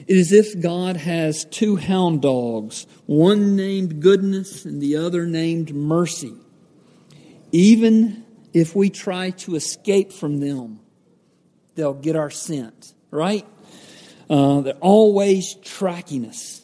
It 0.07 0.17
is 0.17 0.33
as 0.33 0.55
if 0.55 0.61
God 0.61 0.97
has 0.97 1.45
two 1.45 1.77
hound 1.77 2.23
dogs, 2.23 2.87
one 3.07 3.57
named 3.57 4.01
goodness 4.01 4.65
and 4.65 4.81
the 4.81 4.97
other 4.97 5.27
named 5.27 5.75
mercy. 5.75 6.35
Even 7.53 8.25
if 8.55 8.75
we 8.75 8.91
try 8.91 9.31
to 9.31 9.55
escape 9.55 10.13
from 10.13 10.41
them, 10.41 10.81
they'll 11.75 11.95
get 11.95 12.17
our 12.17 12.31
scent, 12.31 12.95
right? 13.11 13.47
Uh, 14.31 14.63
they're 14.63 14.75
always 14.75 15.55
tracking 15.55 16.27
us. 16.27 16.63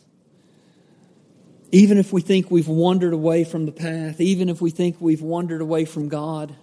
Even 1.71 1.99
if 1.99 2.13
we 2.13 2.21
think 2.21 2.51
we've 2.51 2.69
wandered 2.69 3.13
away 3.13 3.45
from 3.45 3.67
the 3.67 3.73
path, 3.73 4.21
even 4.21 4.49
if 4.49 4.61
we 4.61 4.71
think 4.71 5.01
we've 5.01 5.23
wandered 5.23 5.61
away 5.61 5.85
from 5.85 6.09
God, 6.09 6.55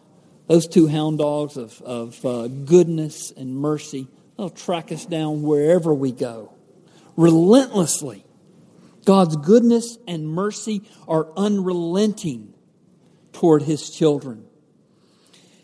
those 0.52 0.68
two 0.68 0.88
hound 0.88 1.18
dogs 1.18 1.56
of, 1.56 1.82
of 1.82 2.26
uh, 2.26 2.50
goodness 2.50 3.32
and 3.32 3.56
mercy, 3.56 4.10
they'll 4.38 4.50
track 4.50 4.92
us 4.92 5.06
down 5.06 5.44
wherever 5.44 5.94
we 5.94 6.12
go, 6.12 6.52
relentlessly. 7.16 8.26
God's 9.06 9.38
goodness 9.38 9.98
and 10.10 10.28
mercy 10.28 10.82
are 11.08 11.32
unrelenting 11.38 12.54
toward 13.32 13.62
his 13.62 13.90
children. 13.92 14.46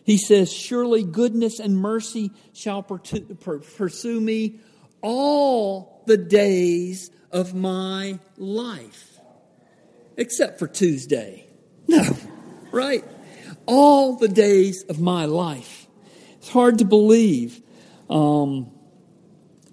He 0.05 0.17
says, 0.17 0.53
Surely 0.53 1.03
goodness 1.03 1.59
and 1.59 1.77
mercy 1.77 2.31
shall 2.53 2.81
pursue 2.81 4.21
me 4.21 4.61
all 5.01 6.01
the 6.07 6.15
days 6.15 7.11
of 7.29 7.53
my 7.53 8.19
life 8.37 9.19
except 10.15 10.59
for 10.59 10.67
Tuesday. 10.67 11.43
No, 11.89 12.17
right? 12.73 13.05
All 13.67 14.15
the 14.15 14.27
days 14.27 14.83
of 14.83 14.99
my 14.99 15.25
life. 15.25 15.87
It's 16.37 16.49
hard 16.49 16.79
to 16.79 16.85
believe. 16.85 17.61
Um, 18.09 18.71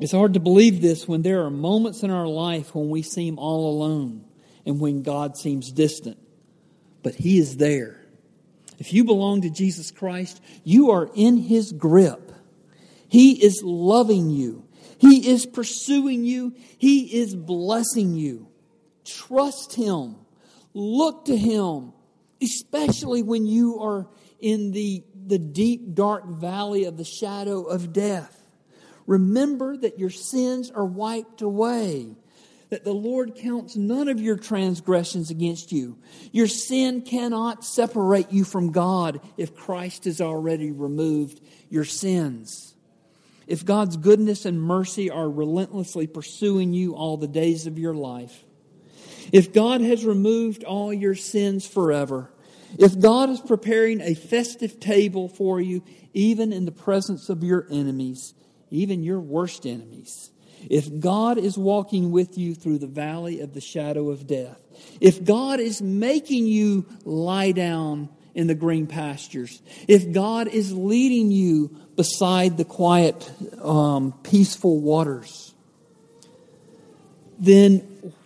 it's 0.01 0.13
hard 0.13 0.35
to 0.35 0.41
believe 0.41 0.83
this 0.83 1.07
when 1.07 1.23
there 1.23 1.45
are 1.45 1.51
moments 1.51 2.03
in 2.03 2.11
our 2.11 2.27
life 2.27 2.75
when 2.75 2.91
we 2.91 3.03
seem 3.03 3.39
all 3.39 3.71
alone 3.71 4.25
and 4.67 4.81
when 4.81 5.03
God 5.03 5.37
seems 5.37 5.71
distant. 5.73 6.19
But 7.03 7.15
He 7.15 7.39
is 7.39 7.57
there. 7.57 8.01
If 8.79 8.93
you 8.93 9.05
belong 9.05 9.43
to 9.43 9.51
Jesus 9.51 9.91
Christ, 9.91 10.43
you 10.65 10.91
are 10.91 11.09
in 11.15 11.37
His 11.37 11.73
grip. 11.73 12.33
He 13.09 13.43
is 13.43 13.63
loving 13.65 14.31
you. 14.31 14.67
He 14.99 15.31
is 15.31 15.47
pursuing 15.47 16.25
you. 16.25 16.55
He 16.77 17.21
is 17.21 17.35
blessing 17.35 18.15
you. 18.15 18.49
Trust 19.05 19.75
Him. 19.75 20.17
Look 20.73 21.27
to 21.27 21.37
Him, 21.37 21.94
especially 22.45 23.23
when 23.23 23.47
you 23.47 23.81
are 23.81 24.07
in 24.41 24.73
the, 24.73 25.03
the 25.27 25.39
deep, 25.39 25.95
dark 25.95 26.27
valley 26.27 26.85
of 26.85 26.97
the 26.97 27.05
shadow 27.05 27.63
of 27.63 27.93
death. 27.93 28.41
Remember 29.07 29.77
that 29.77 29.99
your 29.99 30.11
sins 30.11 30.71
are 30.71 30.85
wiped 30.85 31.43
away, 31.43 32.17
that 32.71 32.85
the 32.85 32.93
Lord 32.93 33.37
counts 33.37 33.77
none 33.77 34.09
of 34.09 34.21
your 34.21 34.37
transgressions 34.37 35.31
against 35.31 35.73
you. 35.73 35.99
Your 36.33 36.47
sin 36.47 37.03
cannot 37.03 37.65
separate 37.65 38.33
you 38.33 38.45
from 38.45 38.73
God 38.73 39.21
if 39.37 39.55
Christ 39.55 40.05
has 40.05 40.21
already 40.21 40.73
removed 40.73 41.41
your 41.69 41.85
sins. 41.85 42.75
If 43.47 43.65
God's 43.65 43.97
goodness 43.97 44.47
and 44.47 44.61
mercy 44.61 45.11
are 45.11 45.29
relentlessly 45.29 46.07
pursuing 46.07 46.73
you 46.73 46.95
all 46.95 47.17
the 47.17 47.29
days 47.29 47.67
of 47.67 47.79
your 47.79 47.95
life, 47.95 48.45
if 49.33 49.53
God 49.53 49.81
has 49.81 50.05
removed 50.05 50.65
all 50.65 50.93
your 50.93 51.15
sins 51.15 51.67
forever, 51.67 52.31
if 52.79 52.99
God 52.99 53.31
is 53.31 53.41
preparing 53.41 54.01
a 54.01 54.15
festive 54.15 54.81
table 54.81 55.29
for 55.29 55.61
you, 55.61 55.83
even 56.13 56.53
in 56.53 56.65
the 56.65 56.73
presence 56.73 57.29
of 57.29 57.43
your 57.43 57.67
enemies, 57.71 58.35
even 58.71 59.03
your 59.03 59.21
worst 59.21 59.67
enemies, 59.67 60.31
if 60.71 61.01
God 61.01 61.39
is 61.39 61.59
walking 61.59 62.11
with 62.11 62.39
you 62.39 62.55
through 62.55 62.79
the 62.79 62.87
valley 62.87 63.41
of 63.41 63.53
the 63.53 63.61
shadow 63.61 64.11
of 64.11 64.27
death, 64.27 64.61
if 65.01 65.25
God 65.25 65.61
is 65.61 65.83
making 65.83 66.47
you 66.47 66.87
lie 67.05 67.53
down 67.53 68.09
in 68.35 68.47
the 68.47 68.55
green 68.55 68.87
pastures, 68.87 69.63
if 69.87 70.13
God 70.13 70.49
is 70.49 70.73
leading 70.73 71.31
you 71.31 71.77
beside 71.97 72.57
the 72.57 72.65
quiet, 72.65 73.31
um, 73.63 74.13
peaceful 74.23 74.81
waters, 74.81 75.55
then 77.39 77.79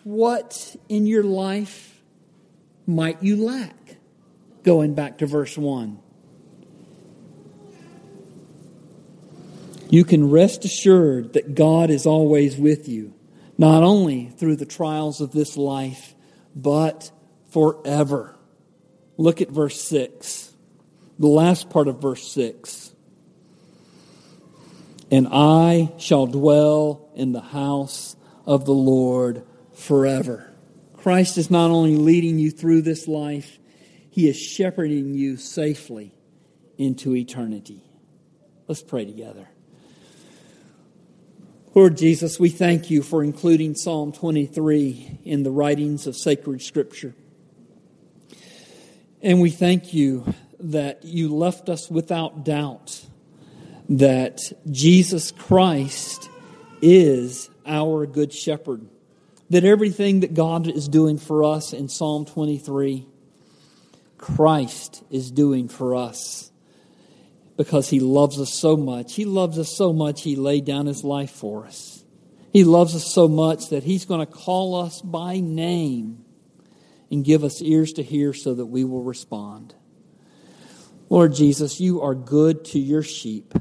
what 0.04 0.76
in 0.88 1.06
your 1.06 1.22
life 1.22 2.00
might 2.86 3.22
you 3.22 3.36
lack? 3.44 3.77
Going 4.62 4.94
back 4.94 5.18
to 5.18 5.26
verse 5.26 5.56
1. 5.56 5.98
You 9.90 10.04
can 10.04 10.30
rest 10.30 10.64
assured 10.64 11.32
that 11.32 11.54
God 11.54 11.88
is 11.90 12.04
always 12.04 12.56
with 12.56 12.88
you, 12.88 13.14
not 13.56 13.82
only 13.82 14.26
through 14.26 14.56
the 14.56 14.66
trials 14.66 15.20
of 15.20 15.32
this 15.32 15.56
life, 15.56 16.14
but 16.54 17.10
forever. 17.50 18.36
Look 19.16 19.40
at 19.40 19.50
verse 19.50 19.80
6, 19.82 20.52
the 21.18 21.26
last 21.26 21.70
part 21.70 21.88
of 21.88 22.02
verse 22.02 22.30
6. 22.30 22.92
And 25.10 25.26
I 25.30 25.92
shall 25.96 26.26
dwell 26.26 27.08
in 27.14 27.32
the 27.32 27.40
house 27.40 28.14
of 28.44 28.66
the 28.66 28.74
Lord 28.74 29.42
forever. 29.72 30.52
Christ 30.98 31.38
is 31.38 31.50
not 31.50 31.70
only 31.70 31.96
leading 31.96 32.38
you 32.38 32.50
through 32.50 32.82
this 32.82 33.08
life, 33.08 33.58
He 34.18 34.28
is 34.28 34.36
shepherding 34.36 35.14
you 35.14 35.36
safely 35.36 36.12
into 36.76 37.14
eternity. 37.14 37.84
Let's 38.66 38.82
pray 38.82 39.04
together. 39.04 39.48
Lord 41.72 41.96
Jesus, 41.96 42.40
we 42.40 42.48
thank 42.48 42.90
you 42.90 43.04
for 43.04 43.22
including 43.22 43.76
Psalm 43.76 44.10
23 44.10 45.20
in 45.24 45.44
the 45.44 45.52
writings 45.52 46.08
of 46.08 46.16
sacred 46.16 46.62
Scripture. 46.62 47.14
And 49.22 49.40
we 49.40 49.50
thank 49.50 49.94
you 49.94 50.34
that 50.58 51.04
you 51.04 51.32
left 51.32 51.68
us 51.68 51.88
without 51.88 52.44
doubt 52.44 53.00
that 53.88 54.40
Jesus 54.68 55.30
Christ 55.30 56.28
is 56.82 57.50
our 57.64 58.04
good 58.04 58.32
shepherd 58.32 58.84
that 59.50 59.64
everything 59.64 60.20
that 60.20 60.34
God 60.34 60.66
is 60.66 60.88
doing 60.88 61.18
for 61.18 61.44
us 61.44 61.72
in 61.72 61.88
Psalm 61.88 62.24
23 62.24 63.06
Christ 64.18 65.02
is 65.10 65.30
doing 65.30 65.68
for 65.68 65.94
us 65.94 66.50
because 67.56 67.88
he 67.88 68.00
loves 68.00 68.40
us 68.40 68.52
so 68.52 68.76
much. 68.76 69.14
He 69.14 69.24
loves 69.24 69.58
us 69.58 69.74
so 69.74 69.92
much, 69.92 70.22
he 70.22 70.36
laid 70.36 70.64
down 70.64 70.86
his 70.86 71.02
life 71.02 71.30
for 71.30 71.66
us. 71.66 72.04
He 72.52 72.64
loves 72.64 72.94
us 72.94 73.12
so 73.12 73.28
much 73.28 73.70
that 73.70 73.84
he's 73.84 74.04
going 74.04 74.24
to 74.24 74.32
call 74.32 74.74
us 74.74 75.00
by 75.00 75.40
name 75.40 76.24
and 77.10 77.24
give 77.24 77.44
us 77.44 77.62
ears 77.62 77.92
to 77.94 78.02
hear 78.02 78.32
so 78.32 78.54
that 78.54 78.66
we 78.66 78.84
will 78.84 79.02
respond. 79.02 79.74
Lord 81.08 81.34
Jesus, 81.34 81.80
you 81.80 82.02
are 82.02 82.14
good 82.14 82.64
to 82.66 82.78
your 82.78 83.02
sheep. 83.02 83.54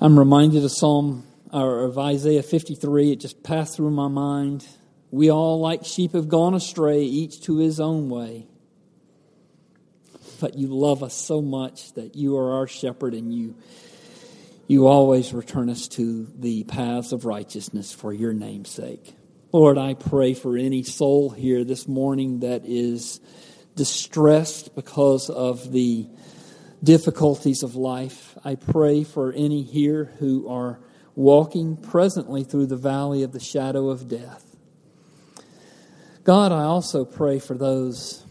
I'm 0.00 0.18
reminded 0.18 0.64
of 0.64 0.70
Psalm 0.70 1.24
or 1.52 1.84
of 1.84 1.98
Isaiah 1.98 2.42
53. 2.42 3.12
It 3.12 3.20
just 3.20 3.42
passed 3.42 3.76
through 3.76 3.90
my 3.90 4.08
mind. 4.08 4.66
We 5.14 5.30
all, 5.30 5.60
like 5.60 5.84
sheep, 5.84 6.14
have 6.14 6.28
gone 6.28 6.54
astray, 6.54 7.02
each 7.02 7.42
to 7.42 7.58
his 7.58 7.78
own 7.78 8.08
way. 8.08 8.48
But 10.40 10.58
you 10.58 10.66
love 10.66 11.04
us 11.04 11.14
so 11.14 11.40
much 11.40 11.92
that 11.92 12.16
you 12.16 12.36
are 12.36 12.54
our 12.54 12.66
shepherd 12.66 13.14
and 13.14 13.32
you, 13.32 13.54
you 14.66 14.88
always 14.88 15.32
return 15.32 15.70
us 15.70 15.86
to 15.90 16.26
the 16.36 16.64
paths 16.64 17.12
of 17.12 17.26
righteousness 17.26 17.92
for 17.92 18.12
your 18.12 18.32
name's 18.32 18.70
sake. 18.70 19.14
Lord, 19.52 19.78
I 19.78 19.94
pray 19.94 20.34
for 20.34 20.56
any 20.56 20.82
soul 20.82 21.30
here 21.30 21.62
this 21.62 21.86
morning 21.86 22.40
that 22.40 22.62
is 22.64 23.20
distressed 23.76 24.74
because 24.74 25.30
of 25.30 25.70
the 25.70 26.08
difficulties 26.82 27.62
of 27.62 27.76
life. 27.76 28.36
I 28.44 28.56
pray 28.56 29.04
for 29.04 29.32
any 29.32 29.62
here 29.62 30.06
who 30.18 30.48
are 30.48 30.80
walking 31.14 31.76
presently 31.76 32.42
through 32.42 32.66
the 32.66 32.76
valley 32.76 33.22
of 33.22 33.30
the 33.30 33.38
shadow 33.38 33.90
of 33.90 34.08
death. 34.08 34.53
God, 36.24 36.52
I 36.52 36.62
also 36.62 37.04
pray 37.04 37.38
for 37.38 37.54
those 37.54 38.24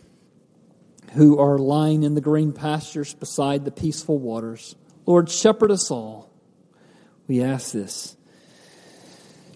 who 1.14 1.38
are 1.38 1.60
lying 1.60 2.02
in 2.02 2.16
the 2.16 2.22
green 2.22 2.52
pastures 2.52 3.14
beside 3.14 3.66
the 3.66 3.72
peaceful 3.72 4.18
waters. 4.18 4.76
Lord, 5.06 5.30
shepherd 5.30 5.70
us 5.70 5.92
all. 5.92 6.32
We 7.28 7.44
ask 7.44 7.72
this 7.72 8.18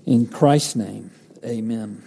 in 0.06 0.28
Christ's 0.28 0.76
name. 0.76 1.12
Amen. 1.44 2.04